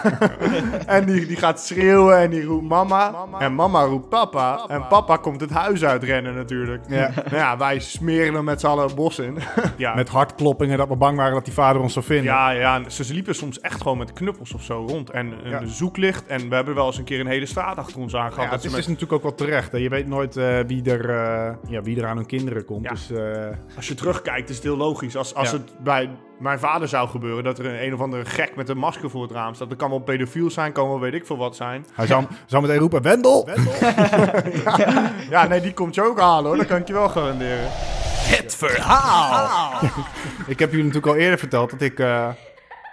en 0.86 1.06
die, 1.06 1.26
die 1.26 1.36
gaat 1.36 1.60
schreeuwen 1.60 2.18
en 2.18 2.30
die 2.30 2.44
roept 2.44 2.68
mama. 2.68 3.26
En 3.38 3.54
mama 3.54 3.82
roept 3.82 4.08
papa. 4.08 4.64
En 4.68 4.81
papa 4.88 5.16
komt 5.16 5.40
het 5.40 5.50
huis 5.50 5.84
uitrennen 5.84 6.34
natuurlijk. 6.34 6.84
Ja. 6.88 7.10
Nou 7.24 7.36
ja, 7.36 7.56
wij 7.56 7.78
smeren 7.78 8.34
hem 8.34 8.44
met 8.44 8.60
z'n 8.60 8.66
allen 8.66 8.84
het 8.86 8.94
bos 8.94 9.18
in. 9.18 9.38
ja, 9.76 9.94
Met 9.94 10.08
hartkloppingen 10.08 10.78
dat 10.78 10.88
we 10.88 10.96
bang 10.96 11.16
waren 11.16 11.34
dat 11.34 11.44
die 11.44 11.54
vader 11.54 11.82
ons 11.82 11.92
zou 11.92 12.04
vinden. 12.04 12.24
ja, 12.24 12.50
ja, 12.50 12.88
ze 12.88 13.12
liepen 13.14 13.34
soms 13.34 13.60
echt 13.60 13.80
gewoon 13.82 13.98
met 13.98 14.12
knuppels 14.12 14.52
of 14.54 14.62
zo 14.62 14.84
rond. 14.88 15.10
En 15.10 15.32
een 15.44 15.50
Ja. 15.50 15.66
zoeklicht. 15.66 16.26
En 16.26 16.48
we 16.48 16.54
hebben 16.54 16.74
wel 16.74 16.86
eens 16.86 16.98
een 16.98 17.04
keer 17.04 17.20
een 17.20 17.26
hele 17.26 17.46
straat 17.46 17.76
achter 17.76 17.98
ons 18.00 18.14
aangehad. 18.16 18.44
Ja, 18.44 18.50
dat 18.50 18.62
het 18.62 18.64
is, 18.64 18.70
met- 18.76 18.86
natuurlijk 18.86 19.12
ook 19.12 19.22
wel 19.22 19.34
terecht. 19.34 19.72
Hè. 19.72 19.78
Je 19.78 19.88
weet 19.88 20.06
nooit 20.06 20.36
eh, 20.36 20.58
wie, 20.66 20.90
er, 20.90 21.10
eh, 21.10 21.54
ja, 21.68 21.82
wie 21.82 22.00
er 22.00 22.06
aan 22.06 22.16
hun 22.16 22.26
kinderen 22.26 22.64
komt. 22.64 22.88
Dus 22.88 23.10
eh, 23.10 23.46
Als 23.76 23.88
je 23.88 23.94
terugkijkt 23.94 24.48
is 24.48 24.54
het 24.54 24.64
heel 24.64 24.76
logisch. 24.76 25.16
Als, 25.16 25.34
als 25.34 25.52
het 25.52 25.72
bij 25.82 26.10
mijn 26.42 26.58
vader 26.58 26.88
zou 26.88 27.08
gebeuren, 27.08 27.44
dat 27.44 27.58
er 27.58 27.66
een, 27.66 27.84
een 27.84 27.94
of 27.94 28.00
andere 28.00 28.24
gek 28.24 28.56
met 28.56 28.68
een 28.68 28.78
masker 28.78 29.10
voor 29.10 29.22
het 29.22 29.30
raam 29.30 29.54
staat. 29.54 29.68
Dat 29.68 29.78
kan 29.78 29.90
wel 29.90 29.98
pedofiel 29.98 30.50
zijn, 30.50 30.72
kan 30.72 30.88
wel 30.88 31.00
weet 31.00 31.14
ik 31.14 31.26
veel 31.26 31.36
wat 31.36 31.56
zijn. 31.56 31.86
hij 31.94 32.06
zou, 32.06 32.24
zou 32.46 32.62
meteen 32.62 32.78
roepen, 32.78 33.02
Wendel! 33.02 33.48
Ja, 35.30 35.46
nee, 35.46 35.60
die 35.60 35.72
komt 35.72 35.94
je 35.94 36.02
ook 36.02 36.20
halen 36.20 36.44
hoor, 36.44 36.56
dat 36.56 36.66
kan 36.66 36.76
ik 36.76 36.86
je 36.86 36.92
wel 36.92 37.08
garanderen. 37.08 37.68
Het 38.22 38.56
verhaal. 38.56 39.80
Ik 40.46 40.58
heb 40.58 40.70
jullie 40.70 40.84
natuurlijk 40.86 41.12
al 41.14 41.20
eerder 41.20 41.38
verteld 41.38 41.70
dat 41.70 41.80
ik, 41.80 41.98
eh, 41.98 42.06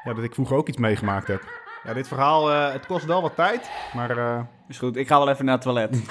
ja, 0.04 0.14
dat 0.14 0.24
ik 0.24 0.34
vroeger 0.34 0.56
ook 0.56 0.68
iets 0.68 0.78
meegemaakt 0.78 1.28
heb. 1.28 1.42
Ja, 1.84 1.94
dit 1.94 2.08
verhaal, 2.08 2.52
eh, 2.52 2.72
het 2.72 2.86
kost 2.86 3.06
wel 3.06 3.22
wat 3.22 3.36
tijd, 3.36 3.72
maar 3.94 4.18
eh, 4.18 4.42
Is 4.68 4.78
goed, 4.78 4.96
ik 4.96 5.08
ga 5.08 5.18
wel 5.18 5.30
even 5.30 5.46
naar 5.46 5.54
het 5.54 5.64
toilet. 5.64 6.02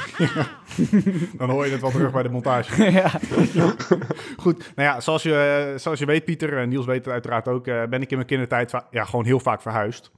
dan 1.39 1.51
hoor 1.51 1.67
je 1.67 1.73
het 1.73 1.81
wel 1.81 1.91
terug 1.91 2.13
bij 2.13 2.23
de 2.23 2.29
montage. 2.29 2.91
ja. 2.93 3.11
Goed, 4.37 4.73
nou 4.75 4.89
ja, 4.89 5.01
zoals 5.01 5.23
je, 5.23 5.69
eh, 5.73 5.79
zoals 5.79 5.99
je 5.99 6.07
weet, 6.07 6.25
Pieter, 6.25 6.59
en 6.59 6.69
Niels 6.69 6.87
weet 6.87 7.05
het 7.05 7.13
uiteraard 7.13 7.49
ook, 7.49 7.67
eh, 7.67 7.85
ben 7.85 8.03
ik 8.03 8.11
in 8.11 8.17
mijn 8.17 8.29
kindertijd 8.29 8.73
ja, 8.91 9.05
gewoon 9.05 9.25
heel 9.25 9.41
vaak 9.41 9.63
verhuisd. 9.63 10.11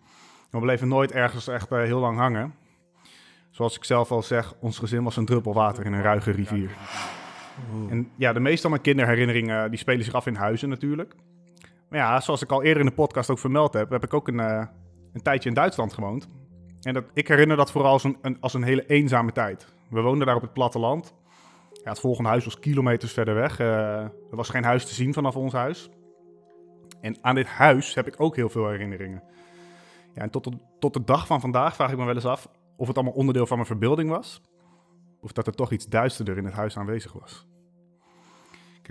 We 0.51 0.59
bleven 0.59 0.89
nooit 0.89 1.13
ergens 1.13 1.49
echt 1.49 1.69
heel 1.69 1.99
lang 1.99 2.19
hangen. 2.19 2.55
Zoals 3.51 3.77
ik 3.77 3.85
zelf 3.85 4.11
al 4.11 4.23
zeg, 4.23 4.55
ons 4.61 4.79
gezin 4.79 5.05
was 5.05 5.17
een 5.17 5.25
druppel 5.25 5.55
water 5.55 5.85
in 5.85 5.93
een 5.93 6.03
ruige 6.03 6.31
rivier. 6.31 6.71
En 7.91 8.11
ja, 8.17 8.33
de 8.33 8.41
meeste 8.41 8.61
van 8.61 8.71
mijn 8.71 8.83
kinderherinneringen 8.83 9.71
die 9.71 9.79
spelen 9.79 10.05
zich 10.05 10.15
af 10.15 10.27
in 10.27 10.35
huizen 10.35 10.69
natuurlijk. 10.69 11.15
Maar 11.89 11.99
ja, 11.99 12.21
zoals 12.21 12.43
ik 12.43 12.51
al 12.51 12.63
eerder 12.63 12.83
in 12.83 12.89
de 12.89 12.95
podcast 12.95 13.31
ook 13.31 13.39
vermeld 13.39 13.73
heb, 13.73 13.91
heb 13.91 14.05
ik 14.05 14.15
ook 14.15 14.29
een, 14.29 14.41
eh, 14.41 14.67
een 15.13 15.23
tijdje 15.23 15.49
in 15.49 15.55
Duitsland 15.55 15.93
gewoond. 15.93 16.29
En 16.83 16.95
dat, 16.95 17.05
ik 17.15 17.29
herinner 17.29 17.57
dat 17.57 17.71
vooral 17.71 17.93
als 17.93 18.05
een, 18.05 18.37
als 18.41 18.55
een 18.55 18.63
hele 18.63 18.87
eenzame 18.87 19.33
tijd. 19.33 19.67
We 19.91 20.01
woonden 20.01 20.27
daar 20.27 20.37
op 20.37 20.43
het 20.43 20.53
platteland. 20.53 21.15
Ja, 21.73 21.91
het 21.91 22.01
volgende 22.01 22.29
huis 22.29 22.45
was 22.45 22.59
kilometers 22.59 23.13
verder 23.13 23.35
weg. 23.35 23.59
Eh, 23.59 23.99
er 24.01 24.37
was 24.37 24.49
geen 24.49 24.65
huis 24.65 24.87
te 24.87 24.95
zien 24.95 25.15
vanaf 25.15 25.37
ons 25.37 25.53
huis. 25.53 25.91
En 27.01 27.17
aan 27.21 27.35
dit 27.35 27.47
huis 27.47 27.95
heb 27.95 28.07
ik 28.07 28.21
ook 28.21 28.37
heel 28.37 28.49
veel 28.49 28.69
herinneringen. 28.69 29.23
Ja, 30.15 30.23
en 30.23 30.31
tot 30.31 30.45
de, 30.45 30.51
tot 30.79 30.93
de 30.93 31.05
dag 31.05 31.27
van 31.27 31.41
vandaag 31.41 31.75
vraag 31.75 31.91
ik 31.91 31.99
me 31.99 32.05
wel 32.05 32.15
eens 32.15 32.25
af 32.25 32.49
of 32.77 32.87
het 32.87 32.97
allemaal 32.97 33.15
onderdeel 33.15 33.47
van 33.47 33.57
mijn 33.57 33.69
verbeelding 33.69 34.11
was. 34.11 34.41
Of 35.21 35.33
dat 35.33 35.47
er 35.47 35.55
toch 35.55 35.73
iets 35.73 35.87
duisterder 35.87 36.37
in 36.37 36.45
het 36.45 36.55
huis 36.55 36.77
aanwezig 36.77 37.13
was. 37.13 37.47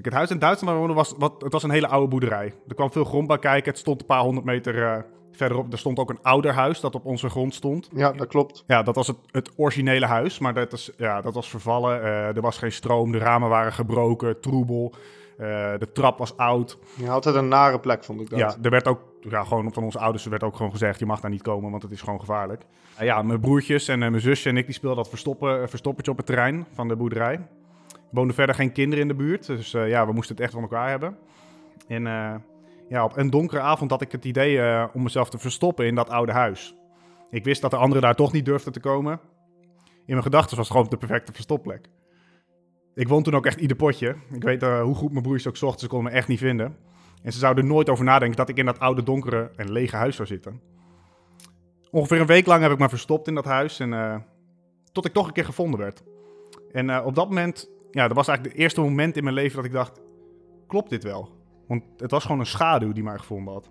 Kijk, 0.01 0.13
het 0.13 0.24
huis 0.24 0.32
in 0.32 0.39
Duitsland 0.39 0.74
waar 0.74 0.82
we 0.82 0.88
woonden 0.88 1.06
was, 1.06 1.13
wat, 1.18 1.41
het 1.41 1.53
was 1.53 1.63
een 1.63 1.70
hele 1.70 1.88
oude 1.88 2.08
boerderij. 2.08 2.53
Er 2.68 2.75
kwam 2.75 2.91
veel 2.91 3.03
grond 3.03 3.27
bij 3.27 3.39
kijken. 3.39 3.72
Het 3.72 3.79
stond 3.79 4.01
een 4.01 4.08
paar 4.08 4.22
honderd 4.22 4.46
meter 4.46 4.84
eh, 4.84 4.98
verderop. 5.32 5.72
Er 5.72 5.77
stond 5.77 6.00
ook 6.00 6.10
een 6.10 6.22
ouder 6.22 6.53
huis 6.53 6.79
dat 6.79 6.96
op 6.96 7.06
onze 7.06 7.29
grond 7.29 7.53
stond. 7.53 7.89
Ja, 7.94 8.12
dat 8.12 8.27
klopt. 8.27 8.63
Ja, 8.68 8.84
dat 8.84 8.96
was 8.96 9.08
het, 9.08 9.18
het 9.32 9.51
originele 9.56 10.06
huis, 10.06 10.39
maar 10.39 10.53
dat, 10.53 10.74
is, 10.74 10.91
ja, 10.98 11.22
dat 11.22 11.34
was 11.34 11.50
vervallen. 11.50 12.03
Eh, 12.03 12.36
er 12.36 12.41
was 12.41 12.58
geen 12.58 12.72
stroom, 12.72 13.12
de 13.12 13.18
ramen 13.18 13.50
waren 13.50 13.74
gebroken, 13.74 14.39
troebel. 14.41 14.94
Eh, 15.38 15.74
de 15.77 15.91
trap 15.94 16.18
was 16.18 16.38
oud. 16.38 16.77
Ja, 16.96 17.12
altijd 17.12 17.36
een 17.36 17.48
nare 17.48 17.79
plek, 17.79 18.03
vond 18.03 18.22
ik 18.22 18.29
dat. 18.29 18.39
Ja, 18.39 18.56
er 18.62 18.70
werd 18.70 18.88
ook 18.88 19.00
ja, 19.22 19.44
gewoon 19.44 19.74
van 19.74 19.84
onze 19.84 20.00
ouders 20.00 20.25
werd 20.25 20.44
ook 20.44 20.56
gewoon 20.56 20.72
gezegd, 20.72 21.00
je 21.00 21.06
mag 21.06 21.20
daar 21.20 21.32
niet 21.32 21.41
komen, 21.41 21.72
want 21.72 21.84
het 21.84 21.91
is 21.91 22.01
gewoon 22.01 22.20
gevaarlijk. 22.20 22.63
Uh, 23.00 23.06
ja, 23.06 23.22
mijn 23.22 23.39
broertjes 23.39 23.88
en 23.88 24.01
uh, 24.01 24.10
mijn 24.10 24.22
zusje 24.22 24.50
en 24.50 24.58
ik, 24.58 24.65
die 24.65 24.75
speelden 24.75 24.98
dat 24.98 25.10
verstoppen, 25.10 25.70
verstoppertje 25.70 26.12
op 26.12 26.18
het 26.18 26.25
terrein 26.25 26.65
van 26.74 26.88
de 26.88 26.96
boerderij. 26.96 27.39
Woonden 28.12 28.36
verder 28.36 28.56
geen 28.56 28.72
kinderen 28.72 29.01
in 29.01 29.08
de 29.08 29.24
buurt, 29.24 29.46
dus 29.46 29.72
ja, 29.72 30.08
we 30.08 30.13
moesten 30.13 30.36
het 30.36 30.44
echt 30.44 30.54
van 30.54 30.62
elkaar 30.62 30.89
hebben. 30.89 31.18
En 31.88 32.04
ja, 32.89 33.04
op 33.04 33.18
een 33.18 33.30
donkere 33.30 33.62
avond 33.62 33.92
had 33.92 34.01
ik 34.01 34.12
het 34.12 34.25
idee 34.25 34.88
om 34.94 35.04
mezelf 35.04 35.30
te 35.30 35.38
verstoppen 35.38 35.86
in 35.86 35.96
dat 35.96 36.10
oude 36.10 36.32
huis. 36.32 36.75
Ik 37.30 37.44
wist 37.44 37.62
dat 37.62 37.72
de 37.72 37.78
anderen 37.78 38.01
daar 38.01 38.16
toch 38.16 38.32
niet 38.32 38.46
durfden 38.46 38.74
te 38.74 38.80
komen. 38.80 39.20
In 39.86 40.16
mijn 40.16 40.24
gedachten 40.24 40.58
was 40.58 40.68
het 40.68 40.75
gewoon 40.75 40.92
de 40.92 40.98
perfecte 40.98 41.34
verstopplek. 41.34 41.89
Ik 42.96 43.08
woon 43.08 43.24
toen 43.24 43.36
ook 43.36 43.46
echt 43.46 43.60
ieder 43.60 43.78
potje. 43.78 44.16
Ik 44.32 44.44
weet 44.44 44.62
hoe 44.62 44.96
goed 44.96 45.12
mijn 45.12 45.24
broers 45.24 45.48
ook 45.48 45.58
zochten, 45.58 45.80
ze 45.80 45.88
konden 45.88 46.12
me 46.12 46.18
echt 46.18 46.28
niet 46.28 46.39
vinden. 46.39 46.78
En 47.24 47.32
ze 47.32 47.39
zouden 47.39 47.68
nooit 47.68 47.89
over 47.89 48.06
nadenken 48.06 48.38
dat 48.38 48.50
ik 48.50 48.58
in 48.58 48.66
dat 48.66 48.80
oude, 48.80 49.04
donkere 49.04 49.51
en 49.56 49.72
lege 49.72 49.96
huis 49.96 50.16
zou 50.16 50.28
zitten. 50.28 50.62
Ongeveer 51.92 52.20
een 52.20 52.25
week 52.25 52.46
lang 52.46 52.62
heb 52.62 52.72
ik 52.72 52.80
me 52.80 52.89
verstopt 52.89 53.28
in 53.28 53.36
dat 53.36 53.46
huis. 53.46 53.80
En, 53.80 54.25
tot 54.92 55.06
ik 55.06 55.13
toch 55.13 55.28
een 55.28 55.34
keer 55.34 55.46
gevonden 55.46 55.80
werd. 55.80 56.04
En 56.72 57.04
op 57.04 57.16
dat 57.16 57.28
moment, 57.28 57.70
ja, 57.91 58.08
dat 58.08 58.15
was 58.15 58.27
eigenlijk 58.27 58.58
het 58.58 58.65
eerste 58.65 58.81
moment 58.81 59.17
in 59.17 59.24
mijn 59.24 59.36
leven 59.36 59.55
dat 59.55 59.65
ik 59.65 59.72
dacht: 59.72 60.01
klopt 60.67 60.89
dit 60.89 61.03
wel? 61.03 61.29
Want 61.67 61.84
het 61.98 62.12
was 62.12 62.24
gewoon 62.24 62.39
een 62.39 62.46
schaduw 62.46 62.91
die 62.91 63.03
mij 63.03 63.17
gevonden 63.17 63.53
had. 63.53 63.69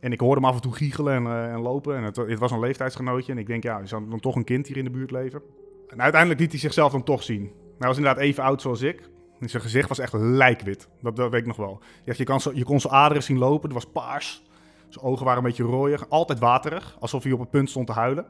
En 0.00 0.12
ik 0.12 0.20
hoorde 0.20 0.40
hem 0.40 0.50
af 0.50 0.54
en 0.54 0.62
toe 0.62 0.74
giechelen 0.74 1.14
en, 1.14 1.24
uh, 1.24 1.52
en 1.52 1.60
lopen. 1.60 1.96
En 1.96 2.02
het, 2.02 2.16
het, 2.16 2.38
was 2.38 2.50
een 2.50 2.60
leeftijdsgenootje. 2.60 3.32
En 3.32 3.38
ik 3.38 3.46
denk, 3.46 3.62
ja, 3.62 3.78
er 3.78 3.88
zou 3.88 4.08
dan 4.08 4.20
toch 4.20 4.36
een 4.36 4.44
kind 4.44 4.66
hier 4.66 4.76
in 4.76 4.84
de 4.84 4.90
buurt 4.90 5.10
leven. 5.10 5.42
En 5.88 6.02
uiteindelijk 6.02 6.40
liet 6.40 6.50
hij 6.50 6.60
zichzelf 6.60 6.92
dan 6.92 7.02
toch 7.02 7.22
zien. 7.22 7.52
Hij 7.78 7.88
was 7.88 7.96
inderdaad 7.96 8.22
even 8.22 8.42
oud 8.42 8.62
zoals 8.62 8.82
ik. 8.82 9.10
Zijn 9.40 9.62
gezicht 9.62 9.88
was 9.88 9.98
echt 9.98 10.12
lijkwit. 10.12 10.88
Dat, 11.02 11.16
dat 11.16 11.30
weet 11.30 11.40
ik 11.40 11.46
nog 11.46 11.56
wel. 11.56 11.80
Je, 12.04 12.38
zo, 12.38 12.50
je 12.54 12.64
kon 12.64 12.80
zijn 12.80 12.92
aderen 12.92 13.22
zien 13.22 13.38
lopen. 13.38 13.62
Het 13.62 13.72
was 13.72 13.92
paars. 13.92 14.42
Zijn 14.88 15.04
ogen 15.04 15.24
waren 15.24 15.42
een 15.42 15.48
beetje 15.48 15.64
rooier. 15.64 16.06
Altijd 16.08 16.38
waterig. 16.38 16.96
Alsof 17.00 17.22
hij 17.22 17.32
op 17.32 17.40
het 17.40 17.50
punt 17.50 17.70
stond 17.70 17.86
te 17.86 17.92
huilen. 17.92 18.26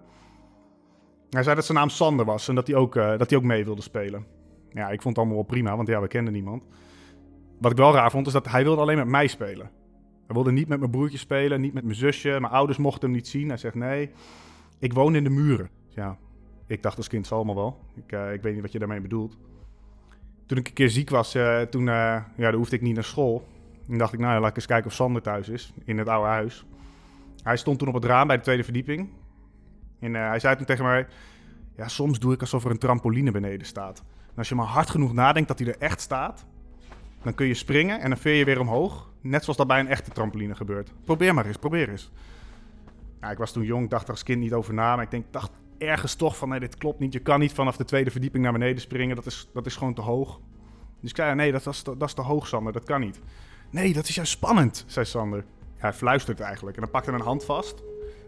Hij 1.30 1.42
zei 1.42 1.54
dat 1.54 1.64
zijn 1.64 1.78
naam 1.78 1.88
Sander 1.88 2.24
was. 2.24 2.48
En 2.48 2.54
dat 2.54 2.66
hij 2.66 2.76
ook, 2.76 2.96
uh, 2.96 3.18
dat 3.18 3.30
hij 3.30 3.38
ook 3.38 3.44
mee 3.44 3.64
wilde 3.64 3.82
spelen. 3.82 4.26
Ja, 4.72 4.88
ik 4.88 5.02
vond 5.02 5.16
het 5.16 5.16
allemaal 5.16 5.36
wel 5.36 5.44
prima. 5.44 5.76
Want 5.76 5.88
ja, 5.88 6.00
we 6.00 6.08
kenden 6.08 6.32
niemand. 6.32 6.64
Wat 7.58 7.70
ik 7.70 7.76
wel 7.76 7.92
raar 7.92 8.10
vond, 8.10 8.26
is 8.26 8.32
dat 8.32 8.48
hij 8.48 8.62
wilde 8.62 8.80
alleen 8.80 8.96
met 8.96 9.08
mij 9.08 9.26
spelen. 9.26 9.70
Hij 10.26 10.34
wilde 10.34 10.52
niet 10.52 10.68
met 10.68 10.78
mijn 10.78 10.90
broertje 10.90 11.18
spelen. 11.18 11.60
Niet 11.60 11.72
met 11.72 11.84
mijn 11.84 11.96
zusje. 11.96 12.28
Mijn 12.28 12.52
ouders 12.52 12.78
mochten 12.78 13.02
hem 13.02 13.16
niet 13.16 13.28
zien. 13.28 13.48
Hij 13.48 13.56
zegt 13.56 13.74
nee. 13.74 14.10
Ik 14.78 14.92
woon 14.92 15.14
in 15.14 15.24
de 15.24 15.30
muren. 15.30 15.68
Ja, 15.88 16.18
ik 16.66 16.82
dacht 16.82 16.96
als 16.96 17.08
kind 17.08 17.26
zal 17.26 17.36
allemaal 17.36 17.54
wel. 17.54 17.78
Ik, 17.94 18.12
uh, 18.12 18.32
ik 18.32 18.42
weet 18.42 18.52
niet 18.52 18.62
wat 18.62 18.72
je 18.72 18.78
daarmee 18.78 19.00
bedoelt 19.00 19.38
toen 20.50 20.58
ik 20.58 20.68
een 20.68 20.74
keer 20.74 20.90
ziek 20.90 21.10
was, 21.10 21.34
uh, 21.34 21.60
toen 21.60 21.86
uh, 21.86 21.86
ja, 22.36 22.50
dan 22.50 22.54
hoefde 22.54 22.76
ik 22.76 22.82
niet 22.82 22.94
naar 22.94 23.04
school. 23.04 23.46
Toen 23.86 23.98
dacht 23.98 24.12
ik, 24.12 24.18
nou, 24.18 24.40
laat 24.40 24.50
ik 24.50 24.56
eens 24.56 24.66
kijken 24.66 24.86
of 24.86 24.92
Sander 24.92 25.22
thuis 25.22 25.48
is, 25.48 25.72
in 25.84 25.98
het 25.98 26.08
oude 26.08 26.28
huis. 26.28 26.64
Hij 27.42 27.56
stond 27.56 27.78
toen 27.78 27.88
op 27.88 27.94
het 27.94 28.04
raam 28.04 28.26
bij 28.26 28.36
de 28.36 28.42
tweede 28.42 28.64
verdieping. 28.64 29.08
En 29.98 30.14
hij 30.14 30.38
zei 30.38 30.56
toen 30.56 30.66
tegen 30.66 30.84
mij, 30.84 31.06
ja, 31.76 31.88
soms 31.88 32.18
doe 32.18 32.32
ik 32.32 32.40
alsof 32.40 32.64
er 32.64 32.70
een 32.70 32.78
trampoline 32.78 33.30
beneden 33.30 33.66
staat. 33.66 34.04
Als 34.40 34.48
je 34.48 34.54
maar 34.54 34.66
hard 34.66 34.90
genoeg 34.90 35.12
nadenkt 35.12 35.48
dat 35.48 35.58
hij 35.58 35.68
er 35.68 35.78
echt 35.78 36.00
staat, 36.00 36.44
dan 37.22 37.34
kun 37.34 37.46
je 37.46 37.54
springen 37.54 38.00
en 38.00 38.08
dan 38.08 38.18
veer 38.18 38.34
je 38.34 38.44
weer 38.44 38.60
omhoog. 38.60 39.10
Net 39.20 39.42
zoals 39.42 39.58
dat 39.58 39.66
bij 39.66 39.80
een 39.80 39.88
echte 39.88 40.10
trampoline 40.10 40.54
gebeurt. 40.54 40.92
Probeer 41.04 41.34
maar 41.34 41.46
eens, 41.46 41.56
probeer 41.56 41.88
eens. 41.88 42.10
Ja, 43.20 43.30
ik 43.30 43.38
was 43.38 43.52
toen 43.52 43.64
jong, 43.64 43.88
dacht 43.88 44.04
er 44.04 44.10
als 44.10 44.22
kind 44.22 44.40
niet 44.40 44.52
over 44.52 44.74
na, 44.74 44.94
maar 44.94 45.04
ik 45.04 45.10
denk, 45.10 45.24
dacht 45.30 45.50
ergens 45.78 46.14
toch 46.14 46.36
van, 46.36 46.48
nee, 46.48 46.60
dit 46.60 46.76
klopt 46.76 46.98
niet. 46.98 47.12
Je 47.12 47.18
kan 47.18 47.40
niet 47.40 47.52
vanaf 47.52 47.76
de 47.76 47.84
tweede 47.84 48.10
verdieping 48.10 48.42
naar 48.42 48.52
beneden 48.52 48.80
springen. 48.80 49.16
Dat 49.16 49.26
is, 49.26 49.48
dat 49.52 49.66
is 49.66 49.76
gewoon 49.76 49.94
te 49.94 50.00
hoog. 50.00 50.40
Dus 51.00 51.10
ik 51.10 51.16
zei, 51.16 51.34
nee, 51.34 51.52
dat, 51.52 51.66
is, 51.66 51.82
dat 51.82 52.02
is 52.02 52.14
te 52.14 52.22
hoog, 52.22 52.46
Sander. 52.46 52.72
Dat 52.72 52.84
kan 52.84 53.00
niet. 53.00 53.20
Nee, 53.70 53.92
dat 53.92 54.08
is 54.08 54.14
juist 54.14 54.32
spannend, 54.32 54.84
zei 54.86 55.06
Sander. 55.06 55.44
Hij 55.78 55.92
fluistert 55.92 56.40
eigenlijk. 56.40 56.76
En 56.76 56.82
dan 56.82 56.90
pakte 56.90 57.10
hij 57.10 57.18
een 57.18 57.24
hand 57.24 57.44
vast. 57.44 57.82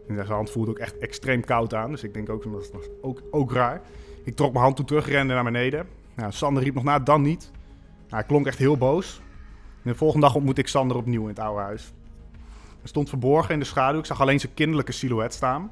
En 0.09 0.15
zijn 0.15 0.27
hand 0.27 0.51
voelde 0.51 0.71
ook 0.71 0.79
echt 0.79 0.99
extreem 0.99 1.45
koud 1.45 1.75
aan. 1.75 1.91
Dus 1.91 2.03
ik 2.03 2.15
denk 2.15 2.29
ook, 2.29 2.43
dat 2.43 2.71
was 2.71 2.89
ook, 3.01 3.23
ook 3.31 3.53
raar. 3.53 3.81
Ik 4.25 4.37
trok 4.37 4.53
mijn 4.53 4.65
hand 4.65 4.77
toe 4.77 4.85
terug, 4.85 5.09
rende 5.09 5.35
naar 5.35 5.45
beneden. 5.45 5.87
Nou, 6.15 6.33
Sander 6.33 6.63
riep 6.63 6.75
nog 6.75 6.85
na, 6.85 6.99
dan 6.99 7.23
niet. 7.23 7.51
Nou, 7.53 8.15
hij 8.15 8.25
klonk 8.25 8.47
echt 8.47 8.59
heel 8.59 8.77
boos. 8.77 9.21
De 9.83 9.95
volgende 9.95 10.27
dag 10.27 10.35
ontmoette 10.35 10.61
ik 10.61 10.69
Sander 10.69 10.97
opnieuw 10.97 11.23
in 11.23 11.29
het 11.29 11.39
oude 11.39 11.63
huis. 11.63 11.93
Hij 12.79 12.91
stond 12.91 13.09
verborgen 13.09 13.55
in 13.55 13.61
de 13.61 13.67
schaduw. 13.67 13.99
Ik 13.99 14.07
zag 14.07 14.21
alleen 14.21 14.41
zijn 14.41 14.55
kinderlijke 14.55 14.93
silhouet 14.93 15.35
staan. 15.35 15.71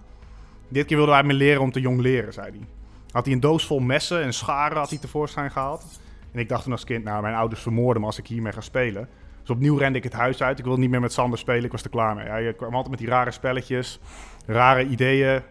Dit 0.68 0.86
keer 0.86 0.96
wilde 0.96 1.12
hij 1.12 1.22
me 1.22 1.32
leren 1.32 1.62
om 1.62 1.72
te 1.72 1.80
jong 1.80 2.00
leren, 2.00 2.32
zei 2.32 2.50
hij. 2.50 2.66
Had 3.10 3.24
hij 3.24 3.34
een 3.34 3.40
doos 3.40 3.66
vol 3.66 3.80
messen 3.80 4.22
en 4.22 4.34
scharen 4.34 4.78
had 4.78 4.90
hij 4.90 4.98
tevoorschijn 4.98 5.50
gehaald. 5.50 6.00
En 6.32 6.38
ik 6.38 6.48
dacht 6.48 6.62
toen 6.62 6.72
als 6.72 6.84
kind, 6.84 7.04
nou, 7.04 7.22
mijn 7.22 7.34
ouders 7.34 7.62
vermoorden 7.62 8.00
me 8.00 8.06
als 8.06 8.18
ik 8.18 8.26
hiermee 8.26 8.52
ga 8.52 8.60
spelen. 8.60 9.08
Dus 9.40 9.50
opnieuw 9.50 9.76
rende 9.76 9.98
ik 9.98 10.04
het 10.04 10.12
huis 10.12 10.42
uit. 10.42 10.58
Ik 10.58 10.64
wilde 10.64 10.80
niet 10.80 10.90
meer 10.90 11.00
met 11.00 11.12
Sander 11.12 11.38
spelen, 11.38 11.64
ik 11.64 11.72
was 11.72 11.82
er 11.82 11.90
klaar 11.90 12.14
mee. 12.14 12.26
Hij 12.26 12.54
kwam 12.54 12.74
altijd 12.74 12.90
met 12.90 12.98
die 12.98 13.08
rare 13.08 13.30
spelletjes, 13.30 14.00
rare 14.46 14.86
ideeën. 14.86 15.42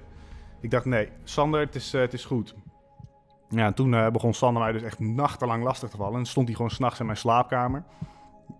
Ik 0.61 0.71
dacht, 0.71 0.85
nee, 0.85 1.09
Sander, 1.23 1.59
het 1.59 1.75
is, 1.75 1.93
uh, 1.93 2.01
het 2.01 2.13
is 2.13 2.25
goed. 2.25 2.55
Ja, 3.49 3.65
en 3.65 3.73
toen 3.73 3.93
uh, 3.93 4.09
begon 4.09 4.33
Sander 4.33 4.61
mij 4.61 4.71
dus 4.71 4.81
echt 4.81 4.99
nachtenlang 4.99 5.63
lastig 5.63 5.89
te 5.89 5.97
vallen. 5.97 6.19
En 6.19 6.25
stond 6.25 6.47
hij 6.47 6.55
gewoon 6.55 6.71
s'nachts 6.71 6.99
in 6.99 7.05
mijn 7.05 7.17
slaapkamer. 7.17 7.83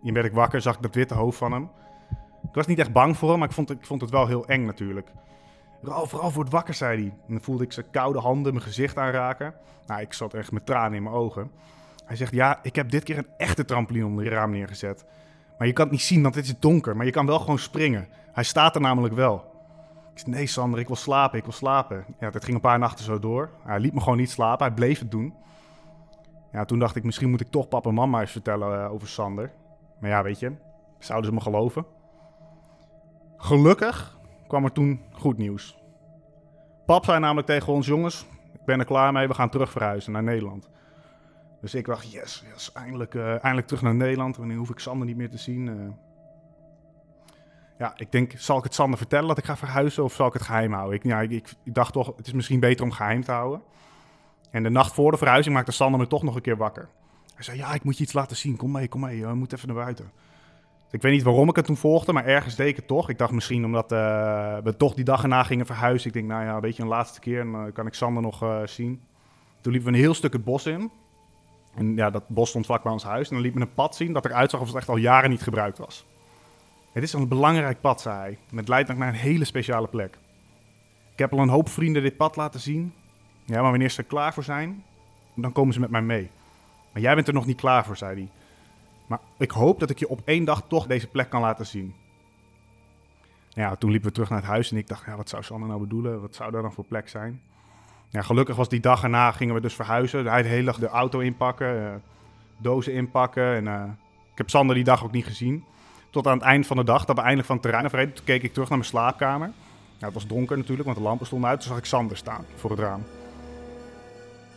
En 0.04 0.14
werd 0.14 0.26
ik 0.26 0.34
wakker, 0.34 0.62
zag 0.62 0.76
ik 0.76 0.82
dat 0.82 0.96
witte 0.96 1.14
hoofd 1.14 1.38
van 1.38 1.52
hem. 1.52 1.70
Ik 2.48 2.56
was 2.56 2.68
niet 2.68 2.80
echt 2.80 2.92
bang 2.92 3.18
voor 3.18 3.30
hem, 3.30 3.40
maar 3.40 3.48
ik 3.48 3.54
vond, 3.54 3.70
ik 3.70 3.86
vond 3.86 4.02
het 4.02 4.10
wel 4.10 4.28
heel 4.28 4.48
eng 4.48 4.66
natuurlijk. 4.66 5.12
Ralf, 5.82 6.12
Ralf, 6.12 6.34
word 6.34 6.50
wakker, 6.50 6.74
zei 6.74 7.02
hij. 7.02 7.14
En 7.28 7.34
dan 7.34 7.42
voelde 7.42 7.64
ik 7.64 7.72
zijn 7.72 7.90
koude 7.92 8.20
handen 8.20 8.54
mijn 8.54 8.66
gezicht 8.66 8.98
aanraken. 8.98 9.54
Nou, 9.86 10.02
ik 10.02 10.14
zat 10.14 10.34
echt 10.34 10.52
met 10.52 10.66
tranen 10.66 10.94
in 10.94 11.04
mijn 11.04 11.16
ogen. 11.16 11.52
Hij 12.06 12.16
zegt, 12.16 12.32
ja, 12.32 12.60
ik 12.62 12.76
heb 12.76 12.90
dit 12.90 13.04
keer 13.04 13.18
een 13.18 13.28
echte 13.38 13.66
trampoline 13.66 14.06
onder 14.06 14.24
je 14.24 14.30
raam 14.30 14.52
neergezet. 14.52 15.06
Maar 15.58 15.68
je 15.68 15.74
kan 15.74 15.84
het 15.84 15.94
niet 15.94 16.04
zien, 16.04 16.22
want 16.22 16.36
het 16.36 16.46
is 16.46 16.60
donker. 16.60 16.96
Maar 16.96 17.06
je 17.06 17.12
kan 17.12 17.26
wel 17.26 17.40
gewoon 17.40 17.60
springen. 17.60 18.08
Hij 18.32 18.44
staat 18.44 18.76
er 18.76 18.82
namelijk 18.82 19.14
wel. 19.14 19.49
Nee 20.26 20.48
Sander, 20.48 20.80
ik 20.80 20.88
wil 20.88 20.96
slapen, 20.96 21.38
ik 21.38 21.44
wil 21.44 21.54
slapen. 21.54 22.06
Ja, 22.20 22.30
dat 22.30 22.44
ging 22.44 22.56
een 22.56 22.62
paar 22.62 22.80
nachten 22.80 23.06
zo 23.06 23.20
door. 23.20 23.50
Hij 23.64 23.80
liet 23.80 23.94
me 23.94 24.00
gewoon 24.00 24.18
niet 24.18 24.30
slapen, 24.30 24.66
hij 24.66 24.76
bleef 24.76 25.00
het 25.00 25.12
doen. 25.12 25.34
Ja, 26.52 26.66
toen 26.66 26.80
dacht 26.80 26.96
ik, 26.96 27.04
misschien 27.04 27.30
moet 27.30 27.42
ik 27.42 27.50
toch 27.50 27.68
papa 27.68 27.90
en 27.90 27.96
mama 27.96 28.22
eens 28.22 28.32
vertellen 28.32 28.84
uh, 28.84 28.92
over 28.92 29.08
Sander. 29.08 29.52
Maar 30.00 30.10
ja, 30.10 30.24
weet 30.24 30.40
je, 30.40 30.56
zouden 31.00 31.30
ze 31.30 31.36
me 31.36 31.42
geloven? 31.42 31.86
Gelukkig 33.38 34.18
kwam 34.48 34.64
er 34.64 34.72
toen 34.72 35.02
goed 35.12 35.38
nieuws. 35.38 35.78
Pap 36.86 37.06
zei 37.06 37.20
namelijk 37.20 37.48
tegen 37.48 37.74
ons 37.74 37.88
jongens, 37.88 38.26
ik 38.54 38.66
ben 38.66 38.80
er 38.80 38.86
klaar 38.86 39.12
mee, 39.12 39.28
we 39.28 39.34
gaan 39.34 39.50
terug 39.50 39.72
verhuizen 39.72 40.12
naar 40.12 40.24
Nederland. 40.24 40.70
Dus 41.62 41.76
ik 41.76 41.86
dacht, 41.86 42.12
yes, 42.12 42.44
yes 42.54 42.72
eindelijk, 42.72 43.14
uh, 43.14 43.32
eindelijk 43.32 43.68
terug 43.68 43.82
naar 43.84 43.96
Nederland. 43.96 44.38
Wanneer 44.38 44.58
hoef 44.58 44.70
ik 44.70 44.80
Sander 44.80 45.08
niet 45.08 45.18
meer 45.18 45.30
te 45.30 45.38
zien? 45.38 45.68
Uh... 45.68 45.90
Ja, 47.80 47.94
ik 47.96 48.12
denk, 48.12 48.34
zal 48.38 48.58
ik 48.58 48.64
het 48.64 48.74
Sander 48.74 48.98
vertellen 48.98 49.28
dat 49.28 49.38
ik 49.38 49.44
ga 49.44 49.58
verhuizen 49.58 50.04
of 50.04 50.14
zal 50.14 50.28
ik 50.28 50.34
het 50.34 50.42
geheim 50.42 50.74
houden? 50.74 50.96
Ik, 50.96 51.32
ik, 51.32 51.54
ik, 51.64 51.74
dacht 51.74 51.94
toch, 51.94 52.14
het 52.18 52.28
is 52.28 52.34
misschien 52.34 52.60
beter 52.60 52.86
om 52.86 52.92
geheim 52.92 53.24
te 53.24 53.32
houden. 53.32 53.62
En 54.52 54.64
de 54.64 54.70
nacht 54.70 54.94
voor 54.94 55.12
de 55.12 55.18
verhuizing 55.18 55.56
maakte 55.56 55.72
Sander 55.72 56.00
me 56.00 56.08
toch 56.08 56.24
nog 56.24 56.36
een 56.36 56.42
keer 56.42 56.58
wakker. 56.58 56.90
Hij 57.36 57.44
zei, 57.44 57.58
ja, 57.58 57.74
ik 57.74 57.84
moet 57.84 57.98
je 57.98 58.04
iets 58.04 58.14
laten 58.14 58.38
zien. 58.38 58.56
Kom 58.56 58.72
mee, 58.72 58.88
kom 58.88 59.02
mee, 59.02 59.26
we 59.26 59.34
moeten 59.34 59.58
even 59.58 59.74
naar 59.74 59.84
buiten. 59.84 60.12
Ik 60.92 61.02
weet 61.02 61.12
niet 61.12 61.24
waarom 61.24 61.50
ik 61.50 61.56
het 61.56 61.66
toen 61.66 61.78
volgde, 61.78 62.14
maar 62.14 62.26
ergens 62.26 62.56
deed 62.56 62.68
ik 62.68 62.76
het 62.76 62.88
toch. 62.88 63.10
Ik 63.10 63.18
dacht 63.18 63.32
misschien 63.32 63.66
omdat 63.66 63.92
uh, 63.92 64.58
we 64.64 64.78
toch 64.78 64.94
die 64.94 65.06
dag 65.06 65.22
erna 65.22 65.44
gingen 65.44 65.66
verhuizen. 65.66 66.08
Ik 66.08 66.14
denk, 66.14 66.28
nou 66.28 66.44
ja, 66.44 66.60
weet 66.60 66.76
je, 66.76 66.82
een 66.82 66.88
laatste 66.88 67.20
keer 67.20 67.40
en 67.40 67.52
dan 67.52 67.72
kan 67.72 67.88
ik 67.88 67.94
Sander 67.94 68.24
nog 68.24 68.44
uh, 68.44 68.62
zien. 68.66 69.02
Toen 69.62 69.72
liepen 69.72 69.92
we 69.92 69.98
een 69.98 70.04
heel 70.04 70.14
stuk 70.14 70.34
het 70.34 70.44
bos 70.44 70.66
in. 70.66 70.92
En 71.76 71.96
ja, 71.96 72.10
dat 72.10 72.28
bos 72.28 72.50
stond 72.50 72.66
vlak 72.66 72.84
bij 72.84 72.92
ons 72.92 73.04
huis. 73.04 73.30
En 73.30 73.34
dan 73.34 73.44
liep 73.44 73.54
me 73.54 73.62
een 73.62 73.74
pad 73.74 73.96
zien 73.96 74.14
dat 74.14 74.26
eruit 74.26 74.50
zag 74.50 74.60
alsof 74.60 74.76
het 74.76 74.84
echt 74.84 74.92
al 74.92 75.02
jaren 75.02 75.30
niet 75.30 75.42
gebruikt 75.42 75.78
was. 75.78 76.06
Het 77.00 77.08
is 77.08 77.14
een 77.14 77.28
belangrijk 77.28 77.82
pad, 77.82 78.02
zei 78.02 78.18
hij. 78.18 78.38
En 78.52 78.58
het 78.58 78.68
leidt 78.68 78.98
naar 78.98 79.08
een 79.08 79.14
hele 79.14 79.46
speciale 79.46 79.88
plek. 79.88 80.18
Ik 81.12 81.20
heb 81.20 81.34
al 81.34 81.40
een 81.40 81.50
hoop 81.50 81.70
vrienden 81.70 82.02
dit 82.02 82.18
pad 82.18 82.36
laten 82.36 82.60
zien. 82.60 82.94
Ja, 83.46 83.62
maar 83.62 83.70
wanneer 83.70 83.90
ze 83.90 84.02
er 84.02 84.08
klaar 84.08 84.34
voor 84.34 84.44
zijn, 84.44 84.84
dan 85.34 85.52
komen 85.52 85.74
ze 85.74 85.80
met 85.80 85.90
mij 85.90 86.02
mee. 86.02 86.30
Maar 86.92 87.02
jij 87.02 87.16
bent 87.16 87.28
er 87.28 87.34
nog 87.34 87.46
niet 87.46 87.58
klaar 87.58 87.86
voor, 87.86 87.98
zei 87.98 88.16
hij. 88.16 88.30
Maar 89.08 89.20
ik 89.38 89.52
hoop 89.52 89.80
dat 89.80 89.90
ik 89.90 90.00
je 90.00 90.10
op 90.10 90.22
één 90.26 90.46
dag 90.46 90.64
toch 90.68 90.88
deze 90.88 91.08
plek 91.08 91.30
kan 91.30 91.42
laten 91.42 91.66
zien. 91.66 91.94
Ja, 93.50 93.76
toen 93.76 93.92
liepen 93.92 94.08
we 94.08 94.14
terug 94.14 94.30
naar 94.30 94.40
het 94.40 94.48
huis 94.48 94.72
en 94.72 94.78
ik 94.78 94.88
dacht, 94.88 95.06
ja, 95.06 95.16
wat 95.16 95.30
zou 95.30 95.44
Sander 95.44 95.68
nou 95.68 95.82
bedoelen? 95.82 96.22
Wat 96.22 96.36
zou 96.36 96.52
daar 96.52 96.62
dan 96.62 96.74
voor 96.74 96.86
plek 96.86 97.10
zijn? 97.10 97.42
Ja, 98.10 98.22
gelukkig 98.22 98.56
was 98.56 98.70
die 98.70 98.80
dag 98.80 99.04
erna 99.04 99.32
gingen 99.32 99.56
we 99.56 99.62
dus 99.62 99.76
verhuizen. 99.76 100.26
Hij 100.26 100.42
de 100.42 100.50
hele 100.50 100.66
dag 100.66 100.80
de 100.80 100.88
auto 100.88 101.20
inpakken, 101.20 101.82
uh, 101.82 101.94
dozen 102.58 102.94
inpakken. 102.94 103.56
En, 103.56 103.66
uh, 103.66 103.84
ik 104.32 104.38
heb 104.38 104.50
Sander 104.50 104.76
die 104.76 104.84
dag 104.84 105.04
ook 105.04 105.12
niet 105.12 105.26
gezien. 105.26 105.64
Tot 106.10 106.28
aan 106.28 106.38
het 106.38 106.48
eind 106.48 106.68
van 106.68 106.78
de 106.78 106.84
dag, 106.84 107.06
dat 107.06 107.16
we 107.16 107.22
eindelijk 107.22 107.48
van 107.48 107.56
het 107.56 107.66
terrein 107.66 107.86
afreden. 107.86 108.14
Toen 108.14 108.26
keek 108.26 108.44
ik 108.44 108.54
terug 108.54 108.70
naar 108.70 108.78
mijn 108.78 108.90
slaapkamer. 108.90 109.52
Ja, 109.98 110.06
het 110.06 110.14
was 110.14 110.28
donker 110.28 110.58
natuurlijk, 110.58 110.86
want 110.86 110.98
de 110.98 111.04
lampen 111.04 111.26
stonden 111.26 111.50
uit. 111.50 111.60
Toen 111.60 111.70
zag 111.70 111.78
ik 111.78 111.86
Sander 111.86 112.18
staan 112.18 112.46
voor 112.56 112.70
het 112.70 112.80
raam. 112.80 113.04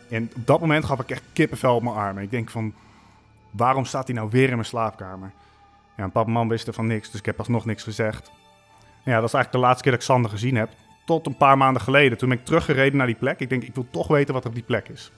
En 0.09 0.31
op 0.35 0.47
dat 0.47 0.59
moment 0.59 0.85
gaf 0.85 0.99
ik 0.99 1.09
echt 1.09 1.23
kippenvel 1.33 1.75
op 1.75 1.83
mijn 1.83 1.95
armen. 1.95 2.23
Ik 2.23 2.31
denk 2.31 2.49
van, 2.49 2.73
waarom 3.51 3.85
staat 3.85 4.07
hij 4.07 4.15
nou 4.15 4.29
weer 4.29 4.47
in 4.47 4.55
mijn 4.55 4.65
slaapkamer? 4.65 5.31
Ja, 5.97 6.03
en 6.03 6.11
papa 6.11 6.27
en 6.27 6.33
mam 6.33 6.47
wisten 6.47 6.73
van 6.73 6.87
niks, 6.87 7.11
dus 7.11 7.19
ik 7.19 7.25
heb 7.25 7.39
alsnog 7.39 7.65
niks 7.65 7.83
gezegd. 7.83 8.31
Ja, 9.03 9.15
dat 9.19 9.27
is 9.27 9.33
eigenlijk 9.33 9.51
de 9.51 9.57
laatste 9.57 9.83
keer 9.83 9.91
dat 9.91 10.01
ik 10.01 10.07
Sander 10.07 10.31
gezien 10.31 10.55
heb. 10.55 10.69
Tot 11.05 11.25
een 11.25 11.37
paar 11.37 11.57
maanden 11.57 11.81
geleden. 11.81 12.17
Toen 12.17 12.29
ben 12.29 12.37
ik 12.37 12.45
teruggereden 12.45 12.97
naar 12.97 13.07
die 13.07 13.15
plek. 13.15 13.39
Ik 13.39 13.49
denk, 13.49 13.63
ik 13.63 13.75
wil 13.75 13.87
toch 13.91 14.07
weten 14.07 14.33
wat 14.33 14.43
er 14.43 14.49
op 14.49 14.55
die 14.55 14.63
plek 14.63 14.89
is. 14.89 15.11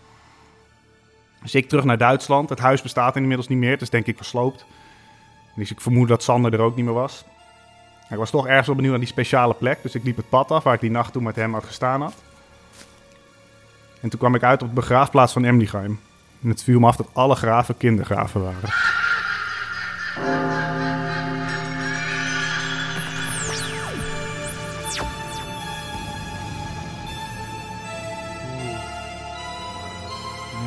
Dus 1.41 1.55
ik 1.55 1.69
terug 1.69 1.83
naar 1.83 1.97
Duitsland. 1.97 2.49
Het 2.49 2.59
huis 2.59 2.81
bestaat 2.81 3.15
inmiddels 3.15 3.47
niet 3.47 3.57
meer. 3.57 3.71
Het 3.71 3.81
is 3.81 3.89
denk 3.89 4.05
ik 4.05 4.17
versloopt. 4.17 4.65
Dus 5.55 5.71
ik 5.71 5.81
vermoed 5.81 6.07
dat 6.07 6.23
Sander 6.23 6.53
er 6.53 6.59
ook 6.59 6.75
niet 6.75 6.85
meer 6.85 6.93
was. 6.93 7.23
Ik 8.09 8.17
was 8.17 8.29
toch 8.29 8.47
ergens 8.47 8.65
wel 8.67 8.75
benieuwd 8.75 8.93
naar 8.93 9.03
die 9.03 9.11
speciale 9.13 9.53
plek. 9.53 9.81
Dus 9.81 9.95
ik 9.95 10.03
liep 10.03 10.17
het 10.17 10.29
pad 10.29 10.51
af 10.51 10.63
waar 10.63 10.73
ik 10.73 10.79
die 10.79 10.91
nacht 10.91 11.13
toen 11.13 11.23
met 11.23 11.35
hem 11.35 11.53
had 11.53 11.63
gestaan 11.63 12.01
had. 12.01 12.13
En 14.01 14.09
toen 14.09 14.19
kwam 14.19 14.35
ik 14.35 14.43
uit 14.43 14.61
op 14.61 14.67
de 14.67 14.73
begraafplaats 14.73 15.33
van 15.33 15.43
Emlichheim. 15.45 15.99
En 16.43 16.49
het 16.49 16.63
viel 16.63 16.79
me 16.79 16.87
af 16.87 16.95
dat 16.95 17.07
alle 17.13 17.35
graven 17.35 17.77
kindergraven 17.77 18.41
waren. 18.43 18.69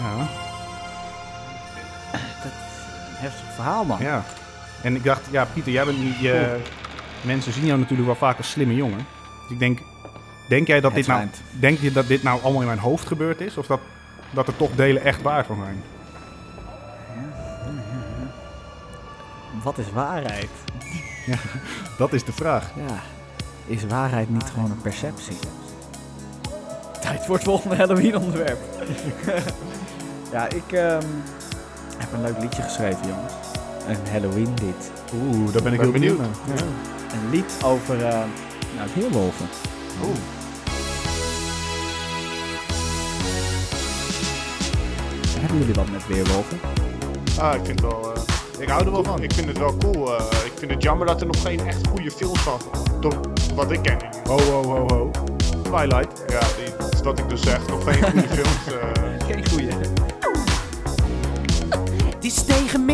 Ja, 0.01 0.29
Heftig 3.19 3.55
verhaal, 3.55 3.85
man. 3.85 3.99
ja. 4.01 4.25
En 4.83 4.95
ik 4.95 5.05
dacht, 5.05 5.21
ja 5.31 5.45
Pieter, 5.45 5.73
jij 5.73 5.85
bent 5.85 5.99
niet... 5.99 6.19
Je, 6.19 6.59
mensen 7.21 7.53
zien 7.53 7.67
jou 7.67 7.79
natuurlijk 7.79 8.07
wel 8.07 8.17
vaak 8.17 8.37
als 8.37 8.51
slimme 8.51 8.75
jongen. 8.75 9.07
Dus 9.43 9.51
ik 9.51 9.59
denk, 9.59 9.79
denk 10.49 10.67
jij 10.67 10.81
dat 10.81 10.93
Het 10.93 11.01
dit 11.01 11.09
nou... 11.09 11.19
schijnt. 11.21 11.43
Denk 11.61 11.79
je 11.79 11.93
dat 11.93 12.07
dit 12.07 12.23
nou 12.23 12.43
allemaal 12.43 12.61
in 12.61 12.67
mijn 12.67 12.79
hoofd 12.79 13.07
gebeurd 13.07 13.41
is? 13.41 13.57
Of 13.57 13.67
dat, 13.67 13.81
dat 14.31 14.47
er 14.47 14.57
toch 14.57 14.71
delen 14.75 15.05
echt 15.05 15.23
waar 15.23 15.45
van 15.45 15.57
zijn? 15.57 15.83
Wat 19.65 19.79
is 19.79 19.93
waarheid? 19.93 20.51
Dat 21.99 22.13
is 22.13 22.25
de 22.25 22.33
vraag. 22.33 22.71
Ja. 22.77 23.03
Is 23.67 23.87
waarheid 23.87 24.31
niet 24.31 24.51
gewoon 24.51 24.71
een 24.71 24.81
perceptie? 24.81 25.37
Tijd 27.01 27.25
voor 27.25 27.35
het 27.35 27.45
volgende 27.45 27.77
Halloween-onderwerp. 27.77 28.59
ja, 30.33 30.49
ik 30.49 30.73
ehm, 30.73 31.07
heb 31.97 32.13
een 32.13 32.23
leuk 32.23 32.39
liedje 32.39 32.63
geschreven, 32.63 33.09
jongens. 33.09 33.48
Een 33.89 34.07
Halloween-lied. 34.13 34.91
Oeh, 35.15 35.53
daar 35.53 35.63
ben 35.63 35.73
ik 35.73 35.79
Ben 35.79 35.89
heel 35.91 35.93
benieuwd. 35.93 36.19
Ja. 36.19 36.63
Een 37.13 37.31
lied 37.31 37.53
over 37.65 37.97
uh, 37.97 38.09
nou, 38.77 38.89
weerwolven. 38.95 39.47
Oeh. 40.05 40.17
Hebben 45.41 45.59
jullie 45.59 45.75
wat 45.75 45.91
met 45.91 46.07
weerwolven? 46.07 46.61
Ah, 47.39 47.55
ik 47.55 47.61
vind 47.65 47.81
het 47.81 47.91
wel... 47.93 48.13
eh, 48.15 48.21
Ik 48.63 48.69
hou 48.69 48.85
er 48.87 48.93
wel 48.93 49.05
van. 49.05 49.23
ik 49.23 49.33
vind 49.33 49.49
het 49.49 49.59
wel 49.59 49.77
cool. 49.77 50.17
eh, 50.19 50.25
ik 50.45 50.53
vind 50.57 50.71
het 50.71 50.83
jammer 50.83 51.07
dat 51.07 51.21
er 51.21 51.27
nog 51.27 51.43
geen 51.43 51.67
echt 51.67 51.87
goede 51.87 52.11
films 52.11 52.39
van... 52.41 52.59
Door 53.01 53.21
wat 53.55 53.71
ik 53.71 53.83
ken. 53.83 53.99
Ho, 54.25 54.39
ho, 54.41 54.63
ho, 54.63 54.87
ho. 54.89 55.11
Twilight. 55.63 56.23
Ja, 56.27 56.41
die, 56.41 56.77
dat 56.79 56.93
is 56.95 57.01
wat 57.01 57.19
ik 57.19 57.29
dus 57.29 57.41
zeg. 57.43 57.67
Nog 57.69 57.85
geen 57.85 58.03
goede 58.03 58.29
films. 58.29 58.67
eh. 58.67 59.27
Geen 59.29 59.49
goeie. 59.51 59.69
Het 62.15 62.25
is 62.25 62.45
tegen 62.45 62.85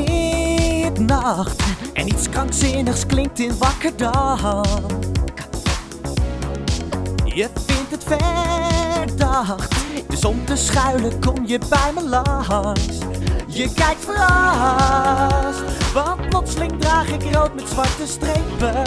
middernacht 0.98 1.62
en 1.92 2.06
iets 2.06 2.28
krankzinnigs 2.28 3.06
klinkt 3.06 3.38
in 3.38 3.58
wakker 3.58 3.96
dag. 3.96 4.60
Je 7.24 7.48
vindt 7.66 7.90
het 7.90 8.04
verdacht, 8.04 9.74
dus 10.08 10.24
om 10.24 10.44
te 10.44 10.56
schuilen 10.56 11.20
kom 11.20 11.46
je 11.46 11.58
bij 11.68 11.92
me 11.94 12.08
langs. 12.08 12.86
Je 13.46 13.72
kijkt 13.74 14.04
verrast, 14.04 15.92
want 15.92 16.28
plotseling 16.28 16.80
draag 16.80 17.08
ik 17.08 17.34
rood 17.34 17.54
met 17.54 17.68
zwarte 17.68 18.06
strepen. 18.06 18.82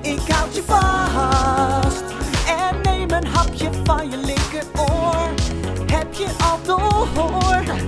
Ik 0.00 0.20
houd 0.28 0.54
je 0.54 0.62
vast 0.66 2.04
en 2.46 2.80
neem 2.82 3.10
een 3.10 3.26
hapje 3.26 3.70
van 3.84 4.10
je 4.10 4.16
linkeroor. 4.16 5.28
Heb 5.86 6.14
je 6.14 6.28
al 6.38 6.58
door? 6.66 7.83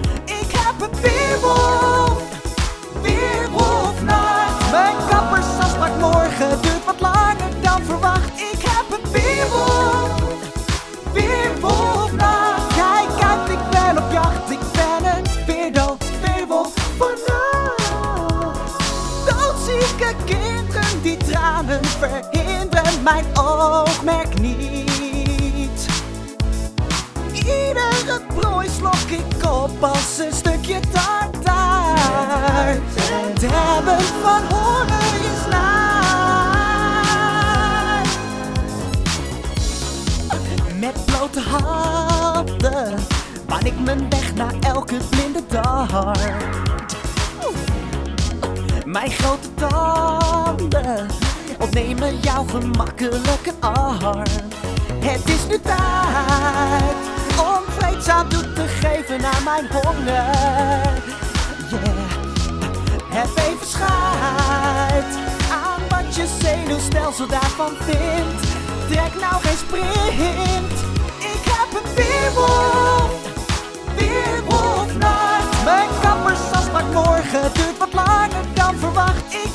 Weerwolf, 1.07 2.23
weerwolfnacht. 3.03 4.71
Mijn 4.71 4.97
kappersafspraak 5.11 5.99
morgen 6.01 6.63
duurt 6.63 6.85
wat 6.85 7.01
langer 7.01 7.61
dan 7.63 7.83
verwacht. 7.83 8.41
Ik 8.41 8.61
heb 8.61 8.99
een 8.99 9.11
weerwolf, 9.13 10.21
weerwolfnacht. 11.13 12.75
Kijk 12.75 13.23
uit, 13.29 13.49
ik 13.51 13.71
ben 13.71 14.05
op 14.05 14.13
jacht. 14.13 14.51
Ik 14.51 14.59
ben 14.73 15.17
een 15.17 15.25
weerdo, 15.47 15.97
weerwolf 16.23 16.73
vannacht. 16.99 18.85
Doodzieke 19.27 20.15
kinderen 20.25 21.03
die 21.03 21.17
tranen 21.17 21.85
verhinderen 21.85 23.03
mijn 23.03 23.25
oogmerk 23.35 24.41
niet. 24.41 24.96
Prooi 28.07 28.69
slok 28.79 29.09
ik 29.09 29.51
op 29.51 29.83
als 29.85 30.19
een 30.19 30.33
stukje 30.33 30.81
tartaar. 30.81 32.79
Het 32.97 33.43
hebben 33.47 34.01
van 34.01 34.43
honger 34.57 35.15
is 35.21 35.47
naar. 35.51 35.87
Met 40.79 41.05
blote 41.07 41.41
handen 41.41 42.99
baan 43.47 43.65
ik 43.65 43.81
mijn 43.81 44.11
weg 44.11 44.35
naar 44.35 44.55
elke 44.61 44.97
blinde 45.11 45.43
dag. 45.49 46.15
Mijn 48.85 49.11
grote 49.11 49.55
tanden 49.55 51.07
ontnemen 51.59 52.21
jou 52.21 52.49
gemakkelijk 52.49 53.47
een 53.47 53.61
arm. 53.61 54.23
Het 55.01 55.29
is 55.29 55.47
nu 55.49 55.61
tijd 55.61 57.16
toe 58.29 58.53
te 58.53 58.69
geven 58.69 59.25
aan 59.25 59.45
mijn 59.45 59.67
honger. 59.73 60.25
Yeah. 61.71 62.25
Heb 63.09 63.29
even 63.37 63.67
scheid 63.67 65.15
aan 65.51 65.81
wat 65.89 66.17
je 66.17 66.27
zenuwstelsel 66.41 67.27
daarvan 67.27 67.73
vindt. 67.81 68.47
Trek 68.89 69.21
nou 69.21 69.43
geen 69.43 69.57
sprint. 69.57 70.73
Ik 71.19 71.43
heb 71.45 71.83
een 71.83 71.95
weerwolf, 71.95 73.11
weerwolfnacht. 73.97 75.65
Mijn 75.65 75.89
kappersafspraak 76.03 76.93
morgen 76.93 77.53
duurt 77.53 77.79
wat 77.79 77.93
langer 77.93 78.55
dan 78.55 78.77
verwacht. 78.77 79.46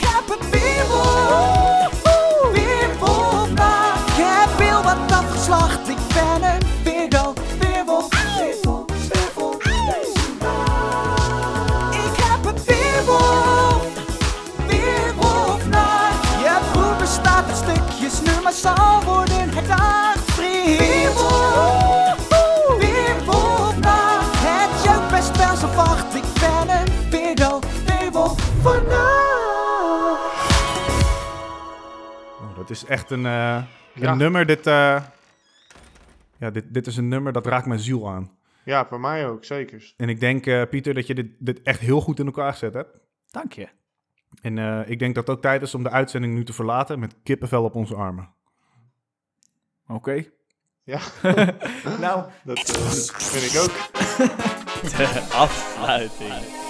Is 32.71 32.85
echt 32.85 33.09
een, 33.11 33.25
eh, 33.25 33.63
een 33.95 34.01
Ja. 34.01 34.15
nummer. 34.15 34.45
Dit, 34.45 34.67
eh, 34.67 35.03
ja, 36.37 36.49
dit, 36.51 36.73
dit 36.73 36.87
is 36.87 36.97
een 36.97 37.07
nummer 37.07 37.33
dat 37.33 37.45
raakt 37.45 37.65
mijn 37.65 37.79
ziel 37.79 38.09
aan. 38.09 38.31
Ja, 38.63 38.85
voor 38.85 38.99
mij 38.99 39.27
ook, 39.27 39.45
zeker. 39.45 39.93
En 39.97 40.09
ik 40.09 40.19
denk, 40.19 40.45
eh, 40.45 40.61
Pieter, 40.69 40.93
dat 40.93 41.07
je 41.07 41.15
dit, 41.15 41.27
dit 41.39 41.61
echt 41.61 41.79
heel 41.79 42.01
goed 42.01 42.19
in 42.19 42.25
elkaar 42.25 42.51
gezet 42.51 42.73
hebt. 42.73 42.97
Dank 43.31 43.53
je. 43.53 43.67
En 44.41 44.57
eh, 44.57 44.89
ik 44.89 44.99
denk 44.99 45.15
dat 45.15 45.27
het 45.27 45.35
ook 45.35 45.41
tijd 45.41 45.61
is 45.61 45.75
om 45.75 45.83
de 45.83 45.89
uitzending 45.89 46.33
nu 46.33 46.43
te 46.43 46.53
verlaten 46.53 46.99
met 46.99 47.15
kippenvel 47.23 47.63
op 47.63 47.75
onze 47.75 47.95
armen. 47.95 48.29
Oké. 49.87 50.23
Ja, 50.83 50.99
Nou, 51.99 52.25
dat 52.43 52.57
eh, 52.57 52.75
vind 53.17 53.53
ik 53.53 53.59
ook. 53.61 53.71
De 54.97 55.27
afsluiting. 55.33 56.60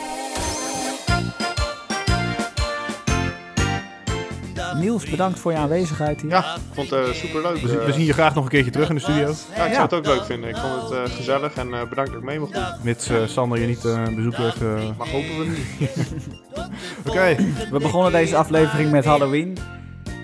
Niels, 4.81 5.09
bedankt 5.09 5.39
voor 5.39 5.51
je 5.51 5.57
aanwezigheid 5.57 6.21
hier. 6.21 6.29
Ja, 6.29 6.55
ik 6.55 6.61
vond 6.73 6.89
het 6.89 7.15
super 7.15 7.41
leuk. 7.41 7.57
We, 7.61 7.67
zien- 7.67 7.79
we 7.85 7.91
zien 7.93 8.05
je 8.05 8.13
graag 8.13 8.35
nog 8.35 8.43
een 8.43 8.49
keertje 8.49 8.71
terug 8.71 8.89
in 8.89 8.95
de 8.95 9.01
studio. 9.01 9.33
ja, 9.55 9.65
ik 9.65 9.71
zou 9.73 9.81
het 9.83 9.93
ook 9.93 10.05
leuk 10.05 10.23
vinden. 10.25 10.49
Ik 10.49 10.55
vond 10.57 10.81
het 10.89 10.91
eh, 11.09 11.15
gezellig 11.15 11.53
en 11.53 11.73
eh, 11.73 11.89
bedankt 11.89 12.11
dat 12.11 12.19
ik 12.19 12.25
mee 12.27 12.39
mocht 12.39 12.53
doen. 12.53 12.63
Mits 12.81 13.09
eh, 13.09 13.17
Sander 13.25 13.59
je 13.59 13.67
niet 13.67 13.85
eh 13.85 14.03
bezoek 14.15 14.35
heeft. 14.35 14.61
eh. 14.61 14.73
Maar 14.97 15.07
hopen 15.09 15.37
we 15.39 15.45
niet. 15.45 15.89
Oké, 17.09 17.35
We 17.71 17.79
begonnen 17.79 18.11
deze 18.11 18.35
aflevering 18.35 18.91
met 18.91 19.05
Halloween. 19.05 19.57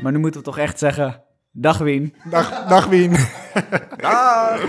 Maar 0.01 0.11
nu 0.11 0.17
moeten 0.17 0.39
we 0.39 0.45
toch 0.45 0.57
echt 0.57 0.79
zeggen... 0.79 1.21
Dag 1.51 1.77
Wien. 1.77 2.13
dag, 2.29 2.65
dag 2.67 2.85
Wien. 2.85 3.15
Dag! 3.97 4.59